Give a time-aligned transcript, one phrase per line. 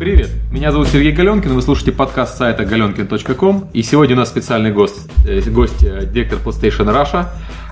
[0.00, 4.72] Привет, меня зовут Сергей Галенкин, вы слушаете подкаст сайта galenkin.com и сегодня у нас специальный
[4.72, 7.26] гость, э, гость э, директор PlayStation Russia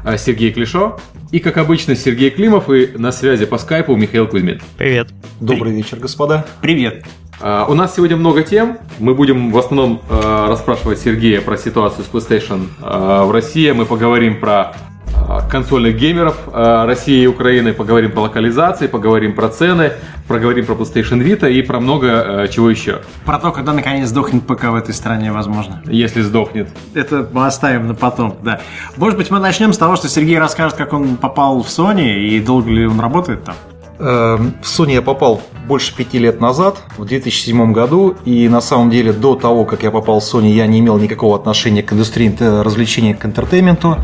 [0.04, 1.00] э, Сергей Клишо
[1.32, 4.60] и, как обычно, Сергей Климов и на связи по скайпу Михаил Кузьмин.
[4.76, 5.08] Привет.
[5.40, 6.44] Добрый вечер, господа.
[6.60, 7.06] Привет.
[7.40, 8.76] Uh, у нас сегодня много тем.
[8.98, 13.70] Мы будем в основном расспрашивать Сергея про ситуацию с PlayStation в России.
[13.70, 14.74] Мы поговорим про
[15.50, 19.92] консольных геймеров России и Украины, поговорим про локализации, поговорим про цены,
[20.26, 23.00] поговорим про PlayStation Vita и про много чего еще.
[23.24, 25.82] Про то, когда наконец сдохнет ПК в этой стране, возможно.
[25.86, 26.68] Если сдохнет.
[26.94, 28.60] Это мы оставим на потом, да.
[28.96, 32.40] Может быть, мы начнем с того, что Сергей расскажет, как он попал в Sony и
[32.40, 33.54] долго ли он работает там.
[34.00, 38.90] Эм, в Sony я попал больше пяти лет назад, в 2007 году, и на самом
[38.90, 42.32] деле до того, как я попал в Sony, я не имел никакого отношения к индустрии
[42.38, 43.98] развлечений, к интертейменту.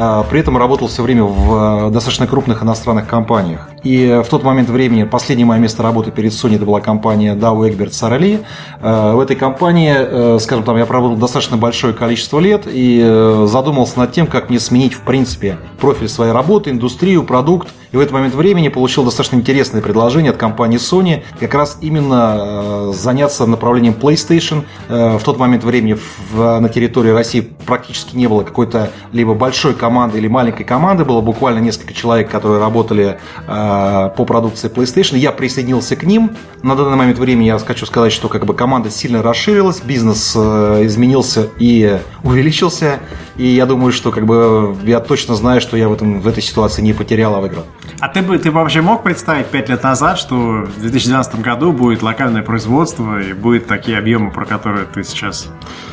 [0.00, 3.68] А, при этом работал все время в э, достаточно крупных иностранных компаниях.
[3.82, 7.68] И в тот момент времени, последнее мое место работы перед Sony, это была компания Dow
[7.68, 8.42] Egberts Сарали.
[8.80, 13.98] Э, в этой компании, э, скажем там, я провел достаточно большое количество лет и задумался
[13.98, 17.68] над тем, как мне сменить, в принципе, профиль своей работы, индустрию, продукт.
[17.90, 22.92] И в этот момент времени получил достаточно интересное предложение от компании Sony как раз именно
[22.92, 24.64] заняться направлением PlayStation.
[24.88, 25.96] В тот момент времени
[26.34, 31.22] на территории России практически не было какой-то либо большой компании, команды или маленькой команды, было
[31.22, 35.16] буквально несколько человек, которые работали э, по продукции PlayStation.
[35.16, 36.36] Я присоединился к ним.
[36.62, 40.82] На данный момент времени я хочу сказать, что как бы команда сильно расширилась, бизнес э,
[40.84, 43.00] изменился и увеличился.
[43.38, 46.42] И я думаю, что как бы я точно знаю, что я в, этом, в этой
[46.42, 47.64] ситуации не потерял, а выиграл.
[48.00, 52.02] А ты бы ты вообще мог представить пять лет назад, что в 2012 году будет
[52.02, 55.48] локальное производство и будет такие объемы, про которые ты сейчас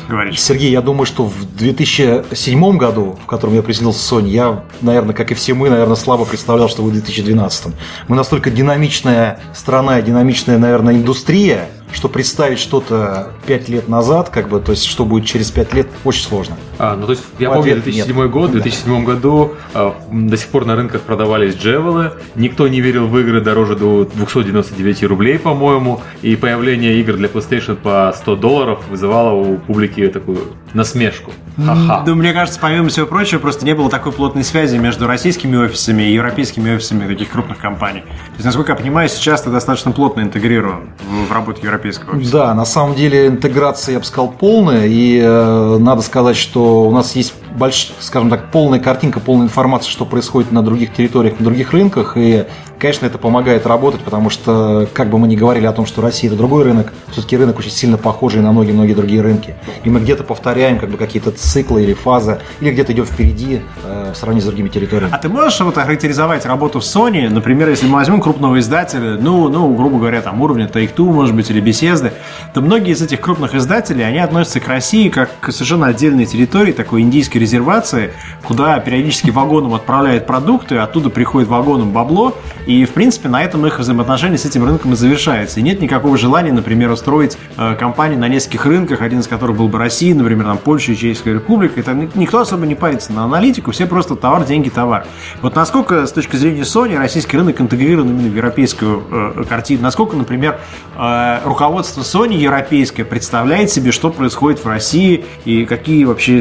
[0.08, 0.40] говоришь?
[0.40, 5.30] Сергей, я думаю, что в 2007 году, в котором я присоединился Sony, я, наверное, как
[5.30, 7.74] и все мы, наверное, слабо представлял, что будет в 2012.
[8.08, 14.60] Мы настолько динамичная страна, динамичная, наверное, индустрия, что представить что-то 5 лет назад, как бы,
[14.60, 16.56] то есть что будет через 5 лет, очень сложно.
[16.78, 18.30] А, ну то есть я помню 2007 нет.
[18.30, 19.12] год, в 2007 да.
[19.12, 23.76] году э, до сих пор на рынках продавались джевелы, никто не верил в игры дороже
[23.76, 30.06] до 299 рублей, по-моему, и появление игр для PlayStation по 100 долларов вызывало у публики
[30.08, 30.40] такую
[30.74, 31.32] насмешку.
[31.56, 32.02] Ха-ха.
[32.04, 36.02] Да, мне кажется, помимо всего прочего, просто не было такой плотной связи между российскими офисами
[36.02, 38.00] и европейскими офисами таких крупных компаний.
[38.00, 40.90] То есть, насколько я понимаю, сейчас ты достаточно плотно интегрирован
[41.28, 42.32] в работу европейского офиса.
[42.32, 46.90] Да, на самом деле интеграция, я бы сказал, полная, и э, надо сказать, что у
[46.90, 51.44] нас есть больш, скажем так, полная картинка, полная информация, что происходит на других территориях, на
[51.44, 52.44] других рынках, и
[52.78, 56.28] Конечно, это помогает работать, потому что, как бы мы ни говорили о том, что Россия
[56.28, 59.54] это другой рынок, все-таки рынок очень сильно похожий на многие-многие другие рынки.
[59.84, 64.12] И мы где-то повторяем как бы какие-то циклы или фазы, или где-то идем впереди э,
[64.12, 65.14] в сравнении с другими территориями.
[65.14, 69.48] А ты можешь вот охарактеризовать работу в Sony, например, если мы возьмем крупного издателя, ну,
[69.48, 72.12] ну, грубо говоря, там уровня Take-Two, может быть, или Bethesda,
[72.52, 76.72] то многие из этих крупных издателей, они относятся к России как к совершенно отдельной территории,
[76.72, 82.34] такой индийской резервации, куда периодически вагоном отправляют продукты, оттуда приходит вагоном бабло,
[82.66, 85.60] и, в принципе, на этом их взаимоотношения с этим рынком и завершается.
[85.60, 89.68] И нет никакого желания, например, устроить э, компании на нескольких рынках, один из которых был
[89.68, 91.78] бы Россия, например, там Польша и Чешская Республика.
[91.78, 95.06] И там никто особо не парится на аналитику, все просто товар, деньги, товар.
[95.42, 99.82] Вот насколько, с точки зрения Sony, российский рынок интегрирован именно в европейскую э, картину?
[99.82, 100.58] Насколько, например,
[100.96, 106.40] э, руководство Sony европейское представляет себе, что происходит в России и какие вообще э,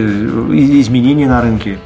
[0.79, 1.77] изменения на рынке?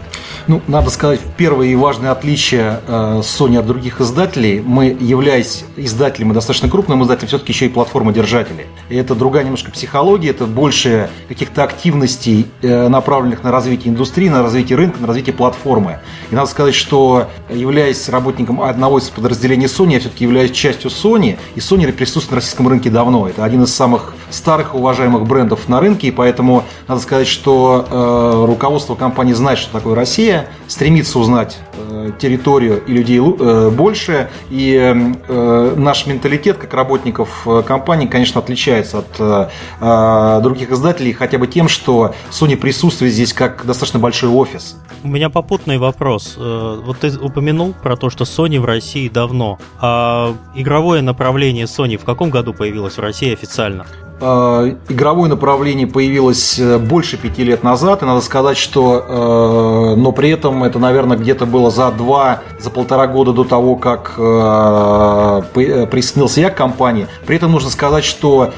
[0.49, 6.31] Ну, надо сказать, первое и важное отличие э, Sony от других издателей, мы, являясь издателем
[6.31, 8.65] и достаточно крупным издателем, все-таки еще и платформодержатели.
[8.89, 14.41] И это другая немножко психология, это больше каких-то активностей, э, направленных на развитие индустрии, на
[14.41, 15.99] развитие рынка, на развитие платформы.
[16.31, 21.37] И надо сказать, что являясь работником одного из подразделений Sony, я все-таки являюсь частью Sony,
[21.53, 23.27] и Sony присутствует на российском рынке давно.
[23.27, 28.45] Это один из самых старых уважаемых брендов на рынке, и поэтому надо сказать, что э,
[28.47, 34.29] руководство компании знает, что такое Россия, стремится узнать э, территорию и людей э, больше.
[34.49, 41.67] И э, наш менталитет, как работников компании, конечно, отличается от других издателей хотя бы тем,
[41.67, 44.77] что Sony присутствует здесь как достаточно большой офис.
[45.03, 46.35] У меня попутный вопрос.
[46.37, 49.59] Вот ты упомянул про то, что Sony в России давно.
[49.79, 53.85] А игровое направление Sony в каком году появилось в России официально?
[54.21, 60.11] Э, игровое направление появилось э, больше пяти лет назад, и надо сказать, что, э, но
[60.11, 64.15] при этом это, наверное, где-то было за два, за полтора года до того, как
[65.53, 67.07] присоединился я к компании.
[67.25, 68.51] При этом нужно сказать, что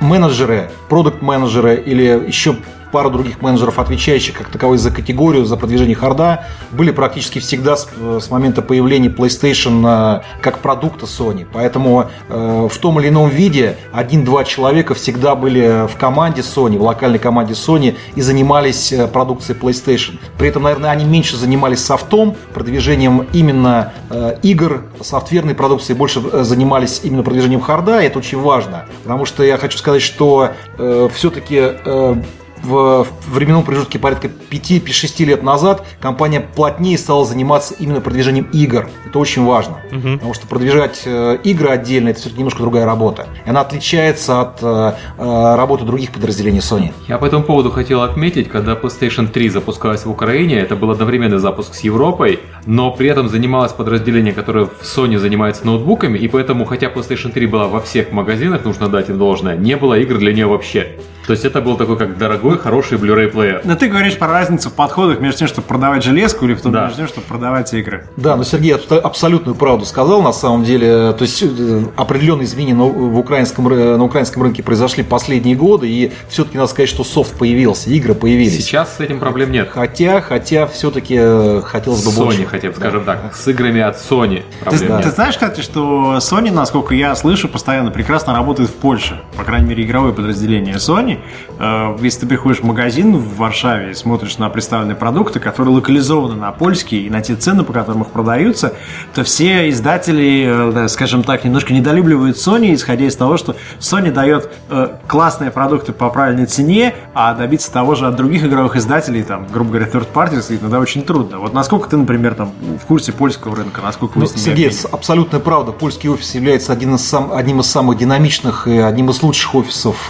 [0.00, 2.56] менеджеры, продукт-менеджеры или еще
[2.92, 7.88] пара других менеджеров, отвечающих как таковой за категорию, за продвижение харда, были практически всегда с,
[8.20, 11.46] с момента появления PlayStation как продукта Sony.
[11.52, 16.82] Поэтому э, в том или ином виде один-два человека всегда были в команде Sony, в
[16.82, 20.18] локальной команде Sony и занимались э, продукцией PlayStation.
[20.38, 26.42] При этом, наверное, они меньше занимались софтом, продвижением именно э, игр, софтверной продукции, больше э,
[26.42, 28.86] занимались именно продвижением харда, и это очень важно.
[29.02, 32.14] Потому что я хочу сказать, что э, все-таки э,
[32.62, 38.88] в временном промежутке порядка 5-6 лет назад компания плотнее стала заниматься именно продвижением игр.
[39.06, 39.78] Это очень важно.
[39.92, 40.14] Угу.
[40.14, 43.26] Потому что продвижать э, игры отдельно это все-таки немножко другая работа.
[43.44, 46.92] И она отличается от э, э, работы других подразделений Sony.
[47.08, 51.38] Я по этому поводу хотел отметить, когда PlayStation 3 запускалась в Украине, это был одновременный
[51.38, 56.64] запуск с Европой, но при этом занималось подразделение, которое в Sony занимается ноутбуками, и поэтому,
[56.64, 60.32] хотя PlayStation 3 была во всех магазинах, нужно дать им должное, не было игр для
[60.32, 60.96] нее вообще.
[61.26, 63.60] То есть это был такой как дорогой, хороший Blu-ray плеер.
[63.64, 66.72] Но ты говоришь про разницу в подходах между тем, чтобы продавать железку или в том,
[66.72, 66.84] да.
[66.84, 68.06] между тем, чтобы продавать игры.
[68.16, 71.12] Да, но Сергей абсолютную правду сказал на самом деле.
[71.12, 76.58] То есть э, определенные изменения в украинском, на украинском рынке произошли последние годы, и все-таки
[76.58, 78.64] надо сказать, что софт появился, игры появились.
[78.64, 79.70] Сейчас с этим проблем нет.
[79.72, 82.42] Хотя, хотя все-таки э, хотелось бы Sony, больше.
[82.42, 83.16] Sony, хотя бы, скажем да.
[83.16, 85.02] так, с играми от Sony ты, нет.
[85.02, 89.20] ты знаешь, кстати, что Sony, насколько я слышу, постоянно прекрасно работает в Польше.
[89.36, 91.15] По крайней мере, игровое подразделение Sony.
[91.58, 96.34] Э, если ты приходишь в магазин в Варшаве и смотришь на представленные продукты, которые локализованы
[96.34, 98.74] на польские и на те цены, по которым их продаются,
[99.14, 104.50] то все издатели, э, скажем так, немножко недолюбливают Sony, исходя из того, что Sony дает
[104.70, 109.46] э, классные продукты по правильной цене, а добиться того же от других игровых издателей, там,
[109.46, 111.38] грубо говоря, third parties, иногда очень трудно.
[111.38, 112.52] Вот насколько ты, например, там,
[112.82, 115.72] в курсе польского рынка, насколько вы ну, Сергей, абсолютная правда.
[115.72, 120.06] Польский офис является один из сам, одним из самых динамичных и одним из лучших офисов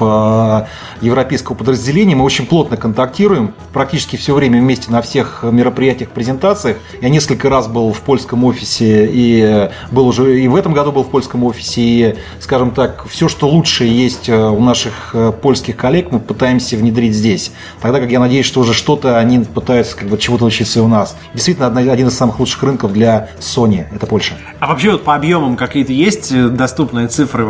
[1.00, 2.14] европейского подразделения.
[2.14, 6.78] Мы очень плотно контактируем, практически все время вместе на всех мероприятиях, презентациях.
[7.00, 11.04] Я несколько раз был в польском офисе и был уже и в этом году был
[11.04, 11.80] в польском офисе.
[11.80, 16.76] И, скажем так, все, что лучшее есть э, у наших э, польских коллег, мы пытаемся
[16.76, 17.52] внедрить здесь.
[17.80, 20.88] Тогда как я надеюсь, что уже что-то они пытаются как бы чего-то учиться и у
[20.88, 21.16] нас.
[21.34, 24.34] Действительно, один из самых лучших рынков для Sony– это Польша.
[24.60, 27.46] А вообще вот по объемам какие-то есть э, доступные цифры?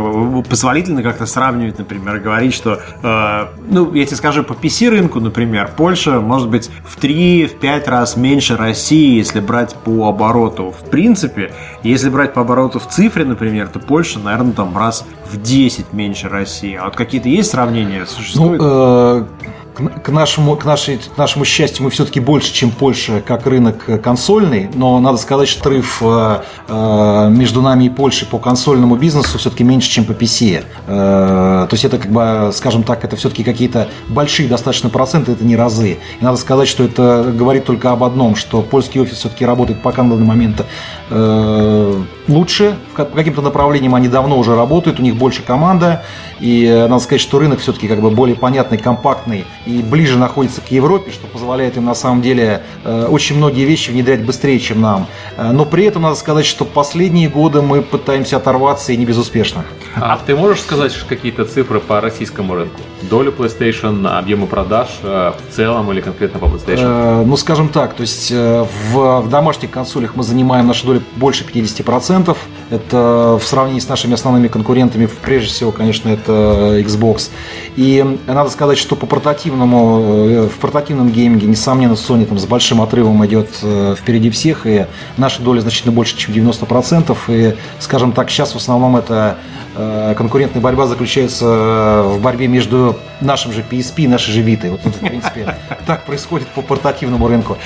[0.49, 3.36] Позволительно как-то сравнивать, например, говорить, что, э,
[3.69, 8.57] ну, я тебе скажу, по PC рынку, например, Польша может быть в 3-5 раз меньше
[8.57, 10.71] России, если брать по обороту.
[10.73, 11.53] В принципе,
[11.83, 16.29] если брать по обороту в цифре, например, то Польша, наверное, там раз в 10 меньше
[16.29, 16.75] России.
[16.75, 18.07] А вот какие-то есть сравнения?
[18.07, 18.61] Существуют?
[18.61, 19.25] Ну, э,
[19.77, 24.71] к нашему, к, нашей, к нашему счастью, мы все-таки больше, чем Польша, как рынок консольный,
[24.75, 29.65] но надо сказать, что отрыв э, э, между нами и Польшей по консольному бизнесу все-таки
[29.65, 30.65] меньше, чем по PC.
[30.87, 35.45] Э, то есть это, как бы, скажем так, это все-таки какие-то большие достаточно проценты, это
[35.45, 35.99] не разы.
[36.21, 40.03] И надо сказать, что это говорит только об одном, что польский офис все-таки работает пока
[40.03, 40.65] на данный момент
[42.29, 46.03] лучше, по каким-то направлениям они давно уже работают, у них больше команда,
[46.41, 50.71] и надо сказать, что рынок все-таки как бы более понятный, компактный, и ближе находится к
[50.71, 55.07] Европе, что позволяет им на самом деле э, очень многие вещи внедрять быстрее, чем нам.
[55.37, 59.65] Э, но при этом надо сказать, что последние годы мы пытаемся оторваться и не безуспешно.
[59.95, 62.81] А ты можешь сказать какие-то цифры по российскому рынку?
[63.03, 67.25] Долю PlayStation, объемы продаж э, в целом или конкретно по PlayStation?
[67.25, 72.16] Ну, скажем так, то есть в, в домашних консолях мы занимаем нашу долю больше 50%
[72.17, 72.39] процентов
[72.71, 77.31] это в сравнении с нашими основными конкурентами, прежде всего, конечно, это Xbox.
[77.77, 82.81] И надо сказать, что по портативному, э, в портативном гейминге, несомненно, Sony там с большим
[82.81, 87.17] отрывом идет э, впереди всех, и наша доля значительно больше, чем 90%.
[87.29, 89.37] И, скажем так, сейчас в основном это
[89.77, 94.71] э, конкурентная борьба заключается в борьбе между нашим же PSP и нашей же Vita.
[94.71, 95.57] Вот, в принципе,
[95.87, 97.59] так происходит по портативному рынку.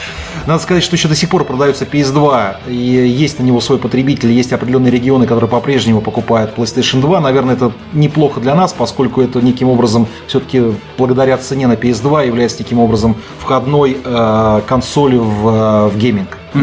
[0.47, 4.31] Надо сказать, что еще до сих пор продается PS2, и есть на него свой потребитель,
[4.31, 7.21] есть определенные регионы, которые по-прежнему покупают PlayStation 2.
[7.21, 10.63] Наверное, это неплохо для нас, поскольку это неким образом все-таки
[10.99, 16.39] благодаря цене на PS2 является неким образом входной э, консолью в, в гейминг.
[16.55, 16.59] Э,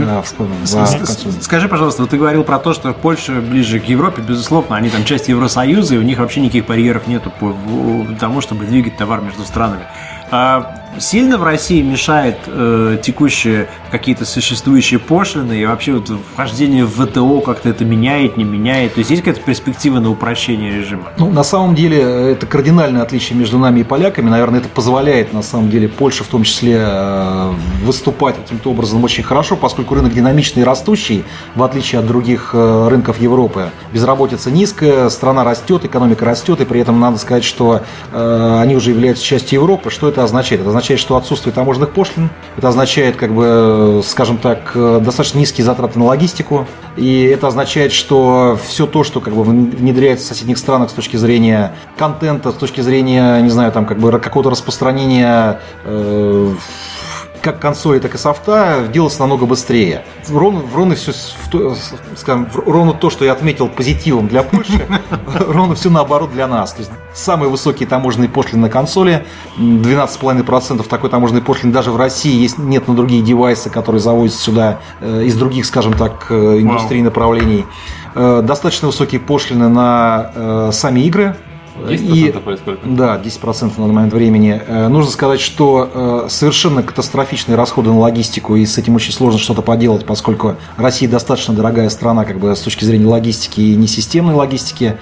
[1.42, 5.06] Скажи, пожалуйста, вот ты говорил про то, что Польша ближе к Европе, безусловно, они там
[5.06, 7.56] часть Евросоюза, и у них вообще никаких барьеров нету по
[8.20, 9.84] тому, чтобы двигать товар между странами.
[10.30, 17.06] А сильно в России мешает э, текущие какие-то существующие пошлины и вообще вот вхождение в
[17.06, 18.94] ВТО как-то это меняет, не меняет?
[18.94, 21.14] То есть есть какая-то перспектива на упрощение режима?
[21.18, 22.00] Ну, на самом деле,
[22.32, 24.30] это кардинальное отличие между нами и поляками.
[24.30, 27.54] Наверное, это позволяет, на самом деле, Польше в том числе э,
[27.84, 31.24] выступать каким-то образом очень хорошо, поскольку рынок динамичный и растущий,
[31.56, 33.72] в отличие от других э, рынков Европы.
[33.94, 38.92] Безработица низкая, страна растет, экономика растет, и при этом надо сказать, что э, они уже
[38.92, 39.90] являются частью Европы.
[39.90, 40.62] Что это означает?
[40.62, 45.66] Это означает, что отсутствие таможенных пошлин, это означает, как бы, скажем так, э, достаточно низкие
[45.66, 50.58] затраты на логистику, и это означает, что все то, что как бы внедряется в соседних
[50.58, 55.60] странах с точки зрения контента, с точки зрения, не знаю, там как бы какого-то распространения
[55.84, 56.54] э,
[57.48, 60.04] как консоли, так и софта делается намного быстрее.
[60.30, 61.14] Ровно, ровно все,
[62.18, 64.86] скажем, ровно то, что я отметил позитивом для Польши,
[65.40, 66.74] ровно все наоборот для нас.
[66.74, 69.26] То есть самые высокие таможенные пошлины на консоли,
[69.58, 74.80] 12,5% такой таможенной пошлины даже в России есть, нет на другие девайсы, которые завозятся сюда
[75.00, 77.66] э, из других, скажем так, э, индустрий направлений.
[78.14, 81.38] Э, достаточно высокие пошлины на сами игры,
[81.86, 82.88] 10% и, сколько?
[82.88, 84.62] Да, 10% на данный момент времени.
[84.66, 89.40] Э, нужно сказать, что э, совершенно катастрофичные расходы на логистику, и с этим очень сложно
[89.40, 94.34] что-то поделать, поскольку Россия достаточно дорогая страна как бы с точки зрения логистики и несистемной
[94.34, 94.98] логистики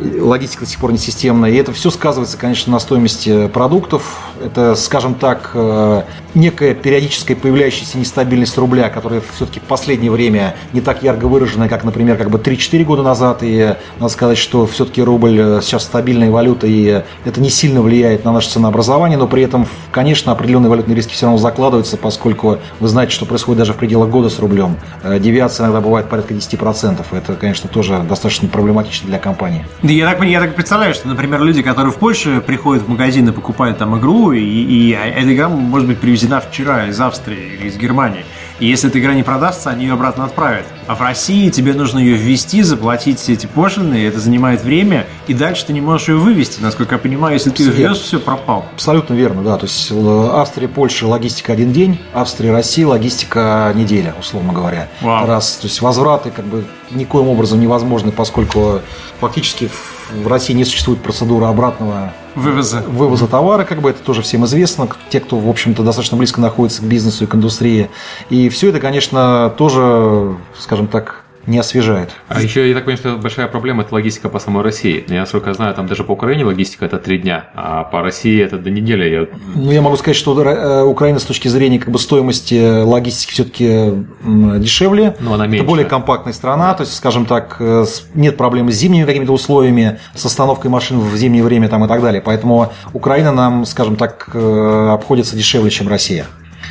[0.00, 1.50] логистика до сих пор не системная.
[1.50, 4.20] И это все сказывается, конечно, на стоимости продуктов.
[4.42, 6.02] Это, скажем так, э,
[6.34, 11.84] некая периодическая появляющаяся нестабильность рубля, которая все-таки в последнее время не так ярко выраженная, как,
[11.84, 13.38] например, как бы 3-4 года назад.
[13.42, 18.24] И надо сказать, что все-таки рубль э, сейчас стабильная валюта, и это не сильно влияет
[18.24, 22.88] на наше ценообразование, но при этом, конечно, определенные валютные риски все равно закладываются, поскольку вы
[22.88, 24.76] знаете, что происходит даже в пределах года с рублем.
[25.02, 27.04] Э, девиация иногда бывает порядка 10%.
[27.12, 29.66] Это, конечно, тоже достаточно проблематично для компании.
[29.88, 33.26] Да я так, я так представляю, что, например, люди, которые в Польше приходят в магазин
[33.26, 37.68] и покупают там игру, и, и эта игра может быть привезена вчера из Австрии или
[37.68, 38.26] из Германии.
[38.60, 40.66] И если эта игра не продастся, они ее обратно отправят.
[40.88, 45.34] А в России тебе нужно ее ввести, заплатить все эти пошлины, это занимает время, и
[45.34, 46.62] дальше ты не можешь ее вывести.
[46.62, 48.64] Насколько я понимаю, если ты ее ввез, все пропал.
[48.72, 49.58] Абсолютно верно, да.
[49.58, 54.88] То есть э, Австрия, Польша, логистика один день, Австрия, Россия, логистика неделя, условно говоря.
[55.02, 55.26] Вау.
[55.26, 55.56] Раз.
[55.56, 58.80] То есть возвраты как бы никоим образом невозможны, поскольку
[59.20, 59.68] фактически
[60.12, 62.82] в России не существует процедуры обратного вывоза.
[62.86, 66.82] вывоза товара, как бы это тоже всем известно, те, кто, в общем-то, достаточно близко находится
[66.82, 67.90] к бизнесу и к индустрии.
[68.30, 72.10] И все это, конечно, тоже, скажем так, не освежает.
[72.28, 75.02] А еще, я так понимаю, что большая проблема– это логистика по самой России.
[75.08, 78.58] Я, насколько знаю, там даже по Украине логистика– это три дня, а по России это
[78.58, 79.08] до недели.
[79.08, 79.26] Я...
[79.54, 84.04] Ну, я могу сказать, что э, Украина с точки зрения как бы, стоимости логистики все-таки
[84.22, 85.16] дешевле.
[85.20, 85.62] Но она меньше.
[85.62, 90.00] Это более компактная страна, то есть, скажем так, э, нет проблем с зимними какими-то условиями,
[90.14, 92.20] с остановкой машин в зимнее время там, и так далее.
[92.20, 96.26] Поэтому Украина нам, скажем так, э, обходится дешевле, чем Россия.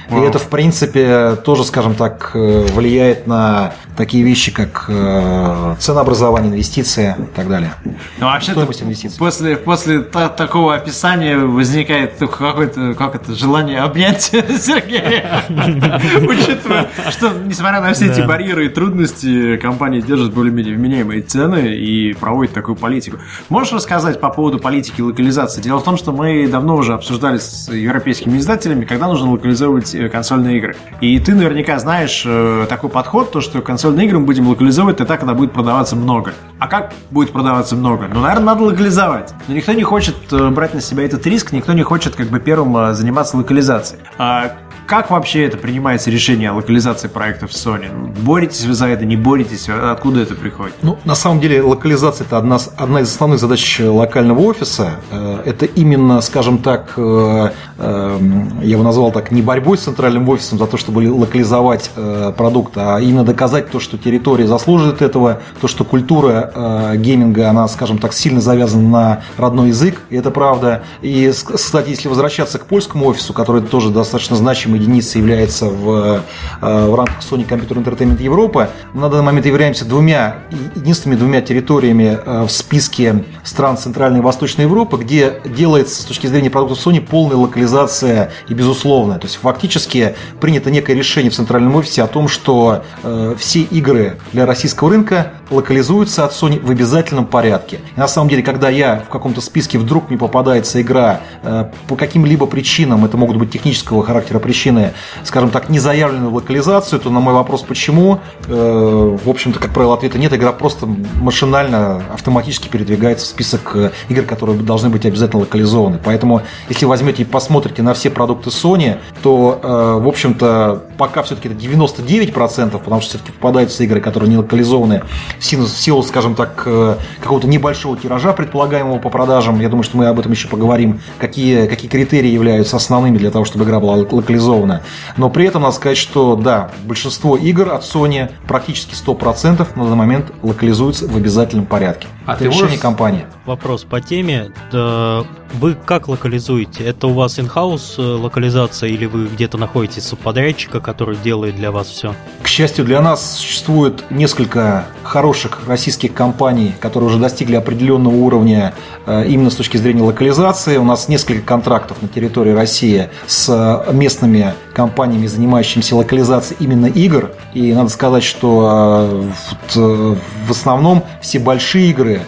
[0.10, 7.16] И это, в принципе, тоже, скажем так, влияет на такие вещи, как э, ценообразование, инвестиции
[7.18, 7.74] и так далее.
[8.20, 9.18] Ну, вообще Стоимость инвестиций.
[9.18, 15.44] После, после та, такого описания возникает какое-то как это, желание обнять Сергея.
[15.50, 22.14] Учитывая, что, несмотря на все эти барьеры и трудности, компания держит более-менее вменяемые цены и
[22.14, 23.18] проводит такую политику.
[23.50, 25.62] Можешь рассказать по поводу политики локализации?
[25.62, 30.10] Дело в том, что мы давно уже обсуждали с европейскими издателями, когда нужно локализовывать э,
[30.10, 30.76] консольные игры.
[31.02, 34.98] И ты наверняка знаешь э, такой подход, то, что консоль консольные игры мы будем локализовывать
[34.98, 36.34] тогда, когда будет продаваться много.
[36.60, 38.10] А как будет продаваться много?
[38.14, 39.34] Ну, наверное, надо локализовать.
[39.48, 42.42] Но никто не хочет э, брать на себя этот риск, никто не хочет как бы
[42.42, 44.02] первым э, заниматься локализацией.
[44.18, 47.90] А как вообще это принимается решение о локализации проектов Sony?
[48.22, 49.68] Боретесь вы за это, не боретесь?
[49.68, 50.76] Откуда это приходит?
[50.82, 54.92] Ну, на самом деле, локализация– это одна, одна из основных задач локального офиса.
[55.12, 58.20] Э, это именно, скажем так, э, э,
[58.62, 61.92] я его назвал так, не борьбой с центральным офисом за то, чтобы локализовать
[62.38, 67.98] продукт, а именно доказать то, что территория заслуживает этого, то, что культура гейминга, она, скажем
[67.98, 70.84] так, сильно завязана на родной язык, и это правда.
[71.02, 76.22] И, кстати, если возвращаться к польскому офису, который тоже достаточно значимый единица является в,
[76.62, 78.70] э, в рамках Sony Computer Entertainment Европа.
[78.94, 80.38] Мы на данный момент являемся двумя,
[80.76, 86.28] единственными двумя территориями э, в списке стран Центральной и Восточной Европы, где делается с точки
[86.28, 89.20] зрения продуктов Sony полная локализация и безусловная.
[89.20, 94.18] То есть фактически принято некое решение в центральном офисе о том, что э, все игры
[94.34, 97.80] для российского рынка локализуются от Sony в обязательном порядке.
[97.96, 101.96] И на самом деле, когда я в каком-то списке вдруг мне попадается игра э, по
[101.96, 104.94] каким-либо причинам, это могут быть технического характера причины,
[105.24, 109.94] скажем так, не заявленную локализацию, то на мой вопрос, почему, э, в общем-то, как правило,
[109.94, 110.34] ответа нет.
[110.34, 116.00] Игра просто машинально, автоматически передвигается в список э, игр, которые должны быть обязательно локализованы.
[116.04, 119.60] Поэтому, если возьмете и посмотрите на все продукты Sony, то,
[120.02, 125.04] в общем-то, пока все-таки это 99%, потому что все-таки попадаются игры, которые не локализованы
[125.40, 129.62] в силу, скажем так, э, какого-то небольшого тиража предполагаемого по продажам.
[129.62, 133.46] Я думаю, что мы об этом еще поговорим, какие, какие критерии являются основными для того,
[133.46, 134.82] чтобы игра была локализована.
[135.16, 139.96] Но при этом надо сказать, что да, большинство игр от Sony практически 100% на данный
[139.96, 142.08] момент локализуются в обязательном порядке.
[142.26, 143.26] А это ты решение можешь- компании.
[143.46, 144.52] Вопрос по теме.
[144.74, 145.24] Да,
[145.54, 146.84] Вы как локализуете?
[146.84, 151.88] Это у вас in-house э, локализация или вы где-то находите субподрядчика, который делает для вас
[151.88, 152.14] все?
[152.44, 158.74] К счастью для нас, существует несколько хороших российских компаний, которые уже достигли определенного уровня
[159.06, 160.78] э, именно с точки зрения локализации.
[160.78, 167.32] У нас несколько контрактов на территории России с э, местными компаниями, занимающимися локализацией именно игр.
[167.54, 169.32] И надо сказать, что
[169.76, 170.16] э,
[170.48, 172.22] в основном все большие игры,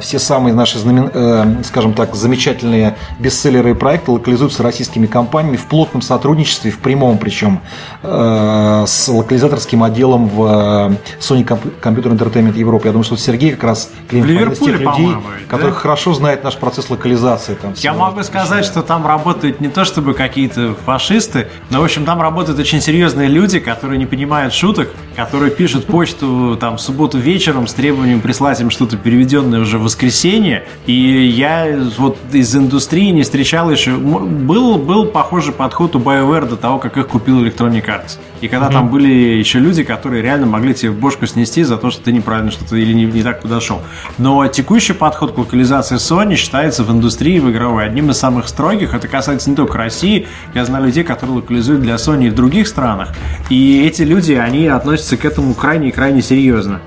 [0.00, 5.66] все самые наши, знамен- э, скажем так, замечательные бестселлеры и проекты локализуются российскими компаниями в
[5.66, 7.60] плотном сотрудничестве, в прямом причем,
[8.02, 12.88] э, с локализаторским отделом в э, Sony Comp- Computer Entertainment Европы.
[12.88, 15.14] Я думаю, что Сергей как раз клиент из тех людей,
[15.48, 15.76] который да?
[15.78, 17.54] хорошо знает наш процесс локализации.
[17.54, 22.04] Там, Я могу сказать, что там работают не то чтобы какие-то фашисты, но, в общем,
[22.04, 27.18] там работают очень серьезные люди, которые не понимают шуток, которые пишут почту там в субботу
[27.18, 30.66] вечером с требованием прислать им что-то переведенное уже в воскресенье.
[30.86, 33.96] И я вот из индустрии не встречал еще...
[33.96, 38.18] Был, был похожий подход у BioWare до того, как их купил Electronic Arts.
[38.40, 42.02] И когда там были еще люди, которые реально могли тебе бошку снести за то, что
[42.02, 43.80] ты неправильно что-то или не, не так подошел.
[44.18, 48.94] Но текущий подход к локализации Sony считается в индустрии в игровой одним из самых строгих.
[48.94, 50.26] Это касается не только России.
[50.54, 53.14] Я знаю людей, которые локализуют для Sony и в других странах.
[53.48, 56.80] И эти люди, они относятся к этому крайне и крайне серьезно.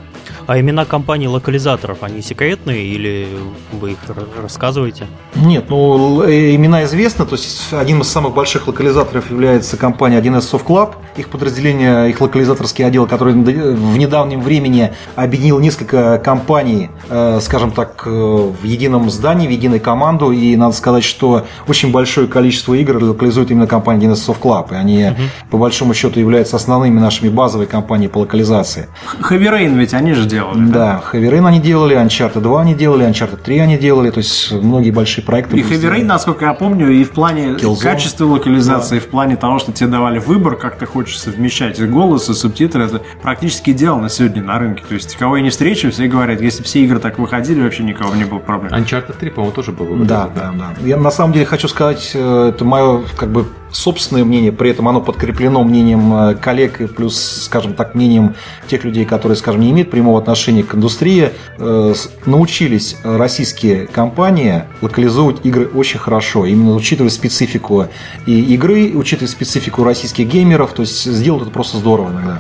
[0.50, 3.28] А имена компаний локализаторов, они секретные или
[3.72, 4.00] вы их
[4.42, 5.06] рассказываете?
[5.36, 7.28] Нет, ну э, имена известны.
[7.28, 10.96] То есть один из самых больших локализаторов является компания 1С Soft Club.
[11.18, 18.02] Их подразделение, их локализаторский отдел, который в недавнем времени объединил несколько компаний, э, скажем так,
[18.08, 20.32] э, в едином здании, в единой команду.
[20.32, 24.74] И надо сказать, что очень большое количество игр локализует именно компания 1С Soft Club.
[24.74, 25.12] И они,
[25.52, 28.90] по большому счету, являются основными нашими базовой компанией по локализации.
[29.22, 30.70] Heavy Rain ведь они же делали.
[30.70, 34.10] Да, Heavy Rain они делали, Uncharted 2 они делали, Uncharted 3 они делали.
[34.12, 35.58] То есть многие большие проекты.
[35.58, 37.82] И Heavy Rain, насколько я помню, и в плане Killzone.
[37.82, 41.86] качества локализации, и в плане того, что тебе давали выбор, как ты хочешь совмещать и
[41.86, 44.84] голос, и субтитры, это практически идеально сегодня на рынке.
[44.88, 47.84] То есть, кого я не встречу, все говорят, если бы все игры так выходили, вообще
[47.84, 48.74] никого не было проблем.
[48.74, 49.88] Uncharted 3, по-моему, тоже был.
[50.06, 50.74] Да, да, да.
[50.86, 54.88] Я на самом деле хочу сказать, э, это мое как бы собственное мнение, при этом
[54.88, 58.36] оно подкреплено мнением э, коллег и плюс, скажем так, мнением
[58.68, 64.64] тех людей, которые, скажем, не имеют прямого отношения к индустрии, э, с- научились российские компании
[64.82, 67.88] локализовывать игры очень хорошо, именно учитывая специфику
[68.26, 72.40] и игры, учитывая специфику российских геймеров, то есть сделать это просто здорово иногда.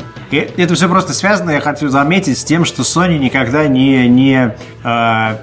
[0.57, 5.35] Это все просто связано, я хочу заметить, с тем, что Sony никогда не, не э,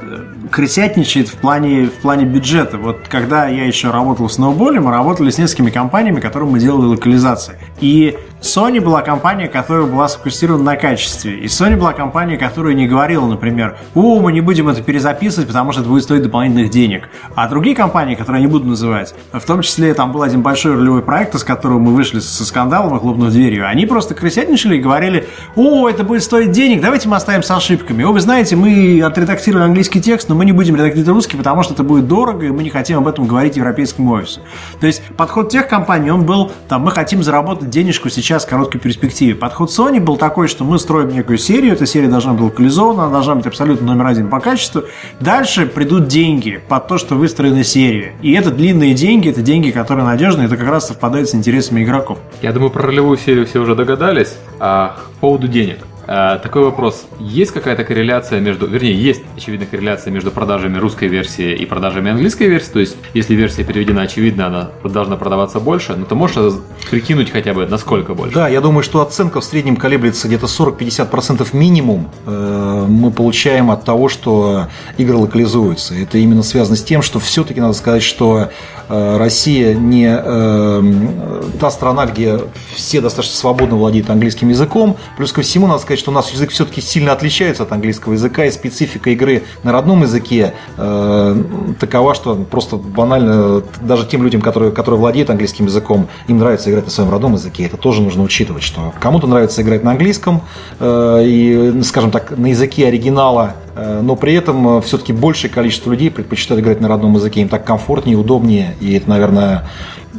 [0.51, 2.79] крысятничает в плане, в плане бюджета.
[2.79, 6.87] Вот когда я еще работал в Snowball, мы работали с несколькими компаниями, которым мы делали
[6.87, 7.59] локализации.
[7.81, 11.39] И Sony была компания, которая была сфокусирована на качестве.
[11.39, 15.73] И Sony была компания, которая не говорила, например, о, мы не будем это перезаписывать, потому
[15.73, 17.09] что это будет стоить дополнительных денег.
[17.35, 20.75] А другие компании, которые я не буду называть, в том числе там был один большой
[20.77, 24.81] ролевой проект, из которого мы вышли со скандалом и хлопнув дверью, они просто крысятничали и
[24.81, 28.05] говорили, о, это будет стоить денег, давайте мы оставим с ошибками.
[28.05, 31.73] О, вы знаете, мы отредактировали английский текст, но мы не будем редактировать русский, потому что
[31.73, 34.41] это будет дорого, и мы не хотим об этом говорить европейскому офису.
[34.81, 38.81] То есть подход тех компаний, он был, там, мы хотим заработать денежку сейчас в короткой
[38.81, 39.35] перспективе.
[39.35, 43.13] Подход Sony был такой, что мы строим некую серию, эта серия должна быть локализована, она
[43.13, 44.83] должна быть абсолютно номер один по качеству.
[45.21, 48.13] Дальше придут деньги под то, что выстроена серия.
[48.23, 52.19] И это длинные деньги, это деньги, которые надежные, это как раз совпадает с интересами игроков.
[52.43, 54.37] Я думаю, про ролевую серию все уже догадались.
[54.59, 55.79] А по поводу денег.
[56.09, 57.07] А, такой вопрос.
[57.19, 58.67] Есть какая-то корреляция между...
[58.67, 62.71] Вернее, есть, очевидно, корреляция между продажами русской версии и продажами английской версии.
[62.71, 65.95] То есть, если версия переведена, очевидно, она должна продаваться больше.
[65.97, 66.55] Но ты можешь
[66.91, 68.35] прикинуть хотя бы, насколько больше?
[68.35, 73.85] Да, я думаю, что оценка в среднем колеблется где-то 40-50% минимум э, мы получаем от
[73.85, 75.95] того, что игры локализуются.
[75.95, 78.51] Это именно связано с тем, что все-таки надо сказать, что
[78.89, 82.41] э, Россия не э, та страна, где
[82.75, 84.97] все достаточно свободно владеют английским языком.
[85.17, 88.45] Плюс ко всему, надо сказать, что у нас язык все-таки сильно отличается от английского языка,
[88.45, 91.43] и специфика игры на родном языке э,
[91.79, 96.85] такова, что просто банально даже тем людям, которые, которые владеют английским языком, им нравится играть
[96.85, 97.65] на своем родном языке.
[97.65, 100.43] Это тоже нужно учитывать, что кому-то нравится играть на английском
[100.79, 106.11] э, и, скажем так, на языке оригинала, э, но при этом все-таки большее количество людей
[106.11, 107.41] предпочитают играть на родном языке.
[107.41, 109.69] Им так комфортнее, удобнее, и это, наверное,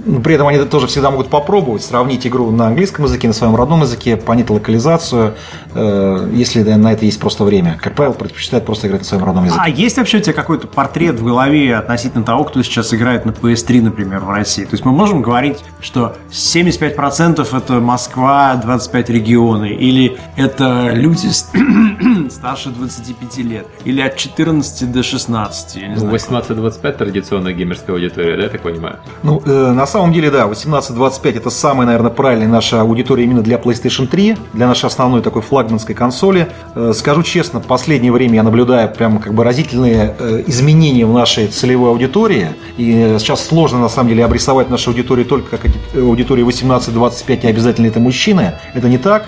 [0.07, 3.55] ну, при этом они тоже всегда могут попробовать сравнить игру на английском языке, на своем
[3.55, 5.35] родном языке, понять локализацию,
[5.75, 7.77] э, если на это есть просто время.
[7.81, 9.61] Как правило, предпочитают просто играть на своем родном языке.
[9.63, 13.31] А есть вообще у тебя какой-то портрет в голове относительно того, кто сейчас играет на
[13.31, 14.63] PS3, например, в России?
[14.63, 21.27] То есть мы можем говорить, что 75% это Москва, 25 регионы, или это люди
[22.29, 26.15] старше 25 лет, или от 14 до 16, я не Ну, знаю.
[26.15, 28.97] 18-25 традиционная геймерская аудитория, да, я так понимаю?
[29.23, 33.57] Ну, э, на самом деле, да, 18-25 это самая, наверное, правильная наша аудитория именно для
[33.57, 36.47] PlayStation 3, для нашей основной такой флагманской консоли.
[36.75, 41.13] Э, скажу честно, в последнее время я наблюдаю прям как бы разительные э, изменения в
[41.13, 42.49] нашей целевой аудитории.
[42.77, 47.47] И э, сейчас сложно, на самом деле, обрисовать нашу аудиторию только как аудиторию 18-25 и
[47.47, 48.53] обязательно это мужчины.
[48.73, 49.27] Это не так.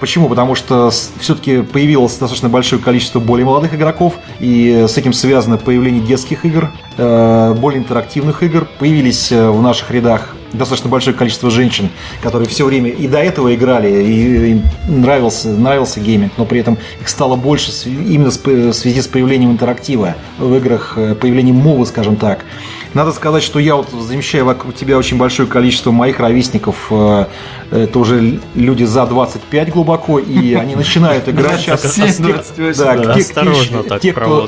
[0.00, 0.28] Почему?
[0.28, 6.00] Потому что все-таки появилось достаточно большое количество более молодых игроков, и с этим связано появление
[6.00, 8.68] детских игр, более интерактивных игр.
[8.78, 11.90] Появились в наших рядах достаточно большое количество женщин,
[12.22, 16.78] которые все время и до этого играли, и им нравился, нравился гейминг, но при этом
[17.00, 22.16] их стало больше именно в связи с появлением интерактива в играх, э, появлением мовы, скажем
[22.16, 22.44] так.
[22.94, 26.86] Надо сказать, что я вот замечаю вокруг тебя очень большое количество моих ровесников.
[26.90, 27.26] э,
[27.70, 31.98] Это уже люди за 25 глубоко, и они начинают играть сейчас.
[31.98, 32.74] 27-28,
[33.88, 34.46] Да, те- кто-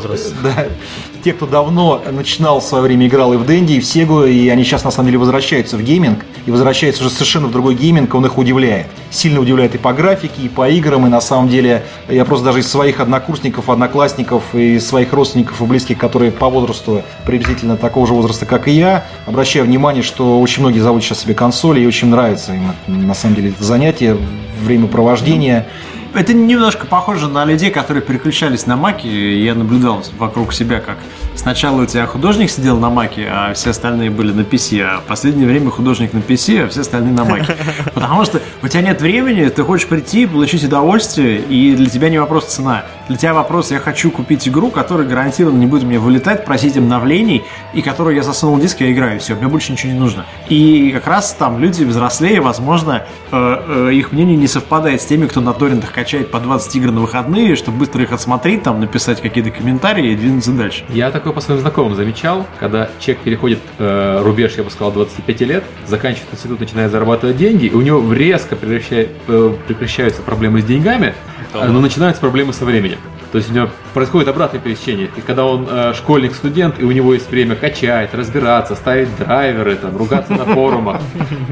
[1.22, 4.48] те, кто давно начинал в свое время играл и в Дэнди, и в Сегу, и
[4.48, 8.14] они сейчас на самом деле возвращаются в гейминг, и возвращаются уже совершенно в другой гейминг,
[8.14, 8.86] он их удивляет.
[9.10, 12.60] Сильно удивляет и по графике, и по играм, и на самом деле я просто даже
[12.60, 18.14] из своих однокурсников, одноклассников, и своих родственников и близких, которые по возрасту приблизительно такого же
[18.14, 22.08] возраста, как и я, обращаю внимание, что очень многие зовут сейчас себе консоли, и очень
[22.08, 24.16] нравится им на самом деле это занятие,
[24.62, 25.66] времяпровождение.
[26.12, 29.06] Это немножко похоже на людей, которые переключались на маки.
[29.06, 30.98] Я наблюдал вокруг себя, как
[31.36, 35.04] сначала у тебя художник сидел на маке, а все остальные были на PC, а в
[35.04, 37.56] последнее время художник на PC, а все остальные на маке.
[37.94, 42.18] Потому что у тебя нет времени, ты хочешь прийти, получить удовольствие, и для тебя не
[42.18, 42.84] вопрос цена.
[43.10, 47.42] Для тебя вопрос, я хочу купить игру, которая гарантированно не будет мне вылетать, просить обновлений,
[47.74, 50.26] и которую я засунул в диск, я играю, все, мне больше ничего не нужно.
[50.48, 55.26] И как раз там люди взрослее, возможно, э, э, их мнение не совпадает с теми,
[55.26, 59.20] кто на торрентах качает по 20 игр на выходные, чтобы быстро их отсмотреть, там написать
[59.20, 60.84] какие-то комментарии и двинуться дальше.
[60.88, 65.40] Я такое по своим знакомым замечал, когда человек переходит э, рубеж, я бы сказал, 25
[65.40, 70.64] лет, заканчивает институт, начинает зарабатывать деньги, и у него резко прекращает- э, прекращаются проблемы с
[70.64, 71.12] деньгами,
[71.52, 72.99] э, но начинаются проблемы со временем.
[73.32, 75.08] То есть у него происходит обратное пересечение.
[75.16, 79.76] И когда он э, школьник, студент, и у него есть время качать, разбираться, ставить драйверы,
[79.76, 81.00] там, ругаться на форумах.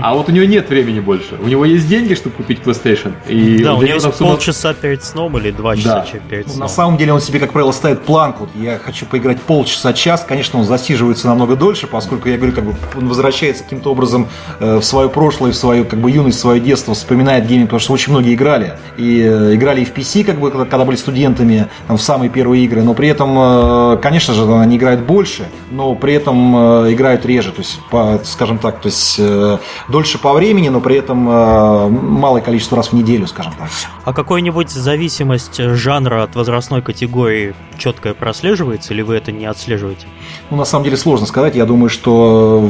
[0.03, 1.37] А вот у него нет времени больше.
[1.41, 3.13] У него есть деньги, чтобы купить PlayStation.
[3.29, 6.19] И Да, у него есть сумма- полчаса перед сном или два часа Да.
[6.29, 6.61] перед сном.
[6.61, 8.49] На самом деле он себе, как правило, ставит планку.
[8.57, 10.25] Я хочу поиграть полчаса, час.
[10.29, 14.27] Конечно, он засиживается намного дольше, поскольку, я говорю, как бы он возвращается каким-то образом
[14.59, 17.81] э, в свое прошлое, в свою как бы юность, в свое детство, вспоминает гейминг, потому
[17.81, 18.75] что очень многие играли.
[18.97, 22.31] И э, играли и в PC, как бы, когда, когда были студентами, там, в самые
[22.31, 22.83] первые игры.
[22.83, 27.53] Но при этом, э, конечно же, они играют больше, но при этом э, играют реже.
[27.53, 32.41] То есть, по, скажем так, то есть э, дольше по времени, но при этом малое
[32.41, 33.69] количество раз в неделю, скажем так.
[34.05, 40.07] А какой-нибудь зависимость жанра от возрастной категории четкая прослеживается, или вы это не отслеживаете?
[40.51, 41.55] Ну, на самом деле сложно сказать.
[41.55, 42.69] Я думаю, что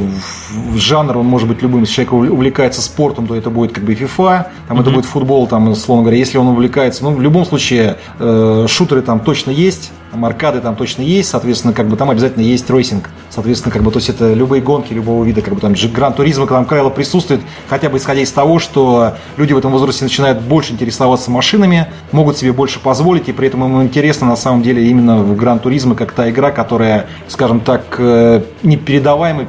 [0.75, 1.81] жанр, он может быть любым.
[1.81, 5.47] Если человек увл- увлекается спортом, то это будет как бы FIFA, там это будет футбол,
[5.47, 6.17] там, условно говоря.
[6.17, 10.75] Если он увлекается, ну, в любом случае, э, шутеры там точно есть, там аркады там
[10.75, 13.09] точно есть, соответственно, как бы там обязательно есть racing.
[13.29, 16.47] Соответственно, как бы, то есть это любые гонки любого вида, как бы там Gran Turismo,
[16.47, 20.73] там правило присутствует, хотя бы исходя из того, что люди в этом возрасте начинают больше
[20.73, 25.19] интересоваться машинами, могут себе больше позволить, и при этом им интересно на самом деле именно
[25.19, 29.47] в Гран Туризма как та игра, которая, скажем так, э, непередаваемый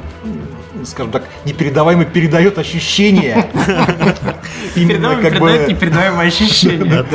[0.85, 3.49] скажем так, непередаваемо передает ощущения.
[4.75, 5.65] Именно как бы...
[5.67, 7.05] непередаваемые ощущения.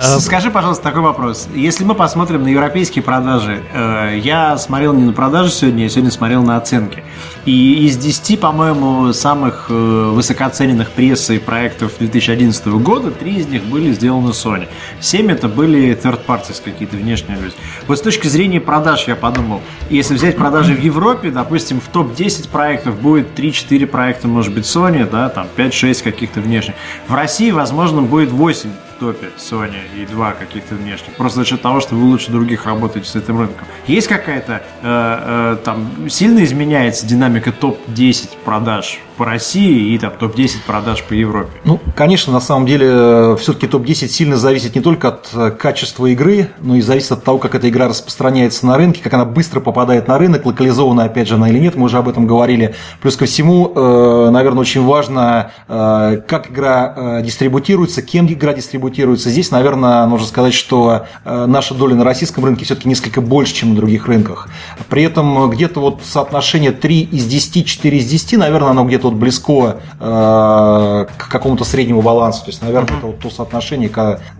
[0.00, 1.48] С- Скажи, пожалуйста, такой вопрос.
[1.54, 6.10] Если мы посмотрим на европейские продажи, э, я смотрел не на продажи сегодня, я сегодня
[6.10, 7.02] смотрел на оценки.
[7.46, 9.72] И из 10, по-моему, самых э,
[10.14, 14.68] высокооцененных прессой проектов 2011 года, три из них были сделаны Sony.
[15.00, 17.54] Семь это были third parties, какие-то внешние люди.
[17.86, 22.48] Вот с точки зрения продаж я подумал, если взять продажи в Европе, допустим, в топ-10
[22.50, 26.74] проектов будет 3-4 проекта, может быть, Sony, да, там 5-6 каких-то внешних.
[27.08, 31.14] В России, возможно, будет 8 в топе Sony и 2 каких-то внешних.
[31.16, 33.66] Просто за счет того, что вы лучше других работаете с этим рынком.
[33.86, 40.60] Есть какая-то, э, э, там, сильно изменяется динамика топ-10 продаж по России и там топ-10
[40.66, 41.50] продаж по Европе?
[41.64, 46.48] Ну, конечно, на самом деле, все-таки топ-10 сильно зависит не только от э, качества игры,
[46.58, 50.08] но и зависит от того, как эта игра распространяется на рынке, как она быстро попадает
[50.08, 52.74] на рынок, локализована, опять же, она или нет, мы уже об этом говорили.
[53.02, 59.28] Плюс ко всему, э, наверное, очень важно, э, как игра дистрибутируется, кем игра дистрибутируется.
[59.28, 63.76] Здесь, наверное, нужно сказать, что наша доля на российском рынке все-таки несколько больше, чем на
[63.76, 64.48] других рынках.
[64.88, 69.18] При этом где-то вот соотношение 3 из 10, 4 из 10, наверное, оно где-то вот
[69.18, 72.44] близко к какому-то среднему балансу.
[72.44, 73.90] То есть, наверное, это вот то соотношение,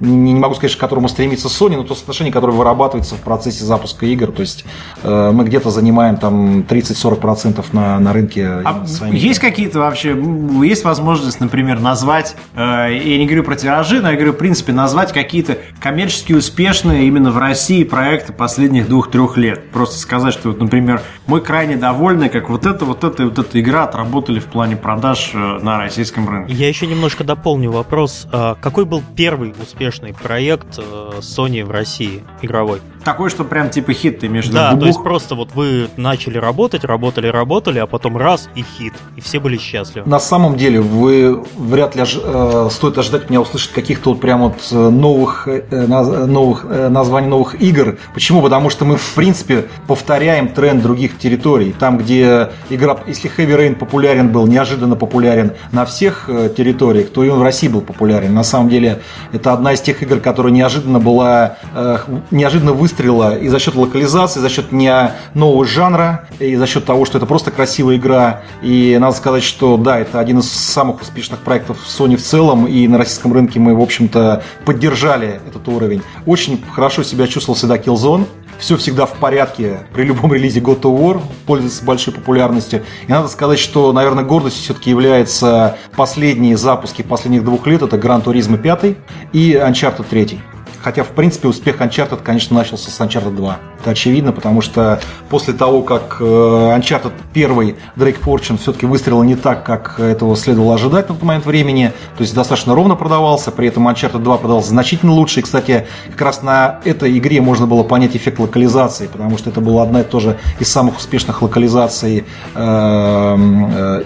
[0.00, 3.64] не, не могу сказать, к которому стремится Sony, но то соотношение, которое вырабатывается в процессе
[3.64, 4.33] запуска игр.
[4.33, 4.64] То есть
[5.02, 8.46] э, мы где-то занимаем там 30-40% на, на рынке.
[8.64, 10.16] А есть какие-то вообще,
[10.62, 14.72] есть возможность, например, назвать, э, я не говорю про тиражи, но я говорю, в принципе,
[14.72, 19.70] назвать какие-то коммерчески успешные именно в России проекты последних двух-трех лет.
[19.70, 23.61] Просто сказать, что, вот, например, мы крайне довольны, как вот эта, вот эта, вот эта
[23.61, 26.53] игра отработали в плане продаж э, на российском рынке.
[26.55, 28.27] Я еще немножко дополню вопрос.
[28.33, 30.83] А какой был первый успешный проект э,
[31.20, 32.81] Sony в России игровой?
[33.04, 36.84] Такой, что прям типа хит ты между Да, то есть просто вот вы начали работать,
[36.84, 40.08] работали, работали, а потом раз и хит, и все были счастливы.
[40.08, 44.56] На самом деле, вы вряд ли э, стоит ожидать меня услышать каких-то вот прям вот
[44.70, 45.86] э, новых, э,
[46.26, 47.98] новых э, названий новых игр.
[48.12, 48.42] Почему?
[48.42, 51.72] Потому что мы, в принципе, повторяем тренд других территорий.
[51.72, 57.24] Там, где игра, если Heavy Rain популярен был, неожиданно популярен на всех э, территориях, то
[57.24, 58.34] и он в России был популярен.
[58.34, 59.00] На самом деле,
[59.32, 61.98] это одна из тех игр, которая неожиданно была, э,
[62.30, 66.85] неожиданно выстрелила выстрела и за счет локализации, за счет не нового жанра, и за счет
[66.85, 68.42] того, что это просто красивая игра.
[68.62, 72.88] И надо сказать, что да, это один из самых успешных проектов Sony в целом, и
[72.88, 76.03] на российском рынке мы, в общем-то, поддержали этот уровень.
[76.26, 78.26] Очень хорошо себя чувствовал всегда Killzone,
[78.59, 82.83] все всегда в порядке при любом релизе God of War, пользуется большой популярностью.
[83.07, 87.83] И надо сказать, что, наверное, гордостью все-таки являются последние запуски последних двух лет.
[87.83, 88.96] Это Gran Turismo 5
[89.33, 90.40] и Uncharted 3.
[90.83, 93.59] Хотя, в принципе, успех Uncharted, конечно, начался с Uncharted 2.
[93.81, 99.37] Это очевидно, потому что после того, как э, Uncharted 1 Drake Fortune все-таки выстрелил не
[99.37, 103.69] так, как этого следовало ожидать на тот момент времени, то есть достаточно ровно продавался, при
[103.69, 105.40] этом Uncharted 2 продавался значительно лучше.
[105.40, 109.61] И, кстати, как раз на этой игре можно было понять эффект локализации, потому что это
[109.61, 113.37] была одна и тоже из самых успешных локализаций э,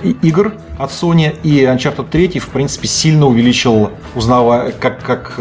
[0.03, 1.37] э, игр от Sony.
[1.43, 4.73] И Uncharted 3, в принципе, сильно увеличил узнава...
[4.81, 5.39] как, как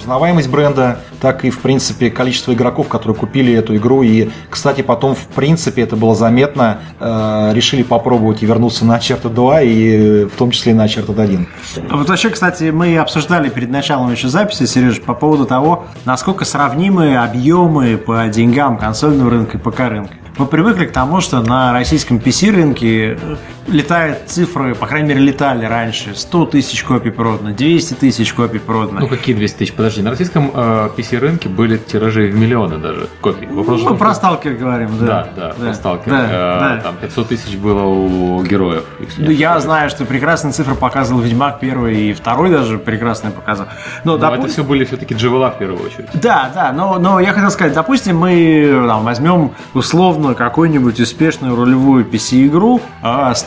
[0.00, 4.02] узнаваемость бренда, так и, в принципе, количество игроков, которые купили эту игру.
[4.02, 9.32] И, кстати, потом, в принципе, это было заметно, э, решили попробовать и вернуться на Uncharted
[9.32, 11.48] 2, и в том числе и на Uncharted 1.
[11.90, 17.16] Вот вообще, кстати, мы обсуждали перед началом еще записи, Сереж, по поводу того, насколько сравнимы
[17.16, 20.14] объемы по деньгам консольного рынка и ПК рынка.
[20.38, 23.18] Мы привыкли к тому, что на российском PC-рынке
[23.66, 26.14] летают цифры, по крайней мере, летали раньше.
[26.14, 29.00] 100 тысяч копий продано, 200 тысяч копий продано.
[29.00, 29.72] Ну, какие 200 тысяч?
[29.72, 33.46] Подожди, на российском э, PC-рынке были тиражи в миллионы даже копий.
[33.46, 35.06] Вопрос Мы про сталкер говорим, да.
[35.06, 36.10] Да, да, да про сталкер.
[36.10, 36.80] Да, э, да.
[36.82, 38.84] Там 500 тысяч было у героев.
[39.18, 43.66] Ну, я знаю, что прекрасные цифры показывал Ведьмак первый и второй даже прекрасные показал.
[44.04, 44.34] Но, но допу...
[44.34, 46.08] это все были все-таки джевела в первую очередь.
[46.14, 52.04] Да, да, но, но я хотел сказать, допустим, мы там, возьмем условно какую-нибудь успешную ролевую
[52.04, 52.80] PC-игру,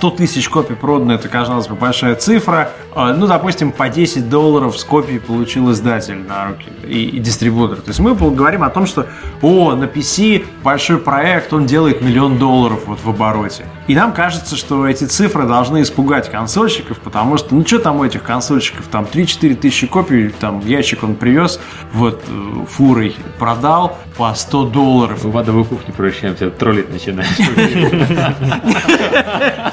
[0.04, 2.72] 100 а, тысяч копий продано, это, казалось бы, большая цифра.
[2.94, 7.78] А, ну, допустим, по 10 долларов с копий получил издатель на руки и, и дистрибутор.
[7.78, 9.08] То есть мы говорим о том, что,
[9.42, 13.66] о, на PC большой проект, он делает миллион долларов вот в обороте.
[13.88, 18.04] И нам кажется, что эти цифры должны испугать консольщиков, потому что, ну, что там у
[18.04, 21.62] этих консольщиков, там 3-4 тысячи копий, там ящик он привез,
[21.94, 25.24] вот э, фурой продал по 100 долларов.
[25.24, 27.30] В адовую кухню превращаемся, троллить начинаешь.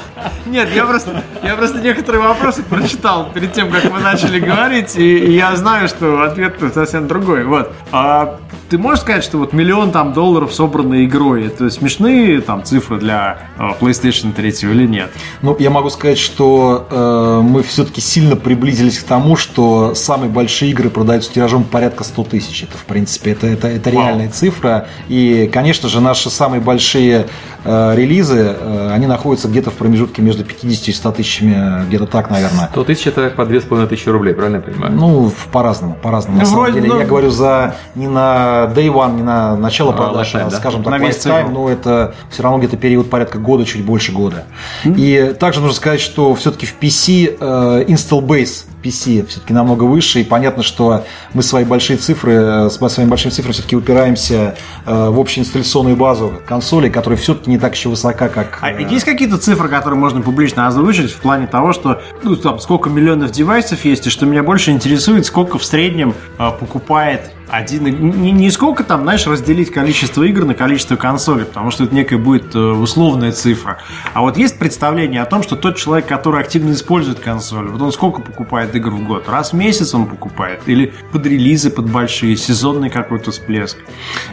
[0.45, 5.31] Нет, я просто, я просто некоторые вопросы прочитал перед тем, как мы начали говорить, и
[5.33, 7.43] я знаю, что ответ совсем другой.
[7.45, 7.71] Вот.
[7.91, 12.99] А ты можешь сказать, что вот миллион там долларов собранной игрой, это смешные там цифры
[12.99, 15.11] для э, PlayStation 3 или нет?
[15.41, 20.71] Ну, я могу сказать, что э, мы все-таки сильно приблизились к тому, что самые большие
[20.71, 22.63] игры продаются тиражом порядка 100 тысяч.
[22.63, 24.87] Это, в принципе, это, это, это реальная цифра.
[25.07, 27.27] И, конечно же, наши самые большие
[27.63, 32.29] э, релизы, э, они находятся где-то в промежутке между 50 и 100 тысячами, где-то так,
[32.29, 32.69] наверное.
[32.71, 34.93] 100 тысяч это по 2500 рублей, правильно я понимаю?
[34.93, 36.37] Ну, по-разному, по-разному.
[36.37, 36.99] Ну, на самом деле, ну...
[36.99, 40.57] я говорю за не на day one, не на начало а, продаж, а, да?
[40.57, 44.45] скажем так, на lifetime, но это все равно где-то период порядка года, чуть больше года.
[44.83, 44.95] Mm-hmm.
[44.97, 50.21] И также нужно сказать, что все-таки в PC э, install base PC все-таки намного выше,
[50.21, 55.19] и понятно, что мы свои большие цифры, с своими большими цифрами все-таки упираемся э, в
[55.19, 58.59] общую инсталляционную базу консолей, которая все-таки не так еще высока, как...
[58.61, 62.89] А есть какие-то цифры, которые можно публично озвучить в плане того, что ну, там, сколько
[62.89, 67.83] миллионов девайсов есть, и что меня больше интересует, сколько в среднем э, покупает один...
[68.21, 72.17] Не, не сколько там, знаешь, разделить количество игр на количество консолей, потому что это некая
[72.17, 73.79] будет э, условная цифра.
[74.13, 77.91] А вот есть представление о том, что тот человек, который активно использует консоль, вот он
[77.91, 79.27] сколько покупает игр в год?
[79.27, 80.61] Раз в месяц он покупает?
[80.65, 83.77] Или под релизы, под большие, сезонный какой-то всплеск?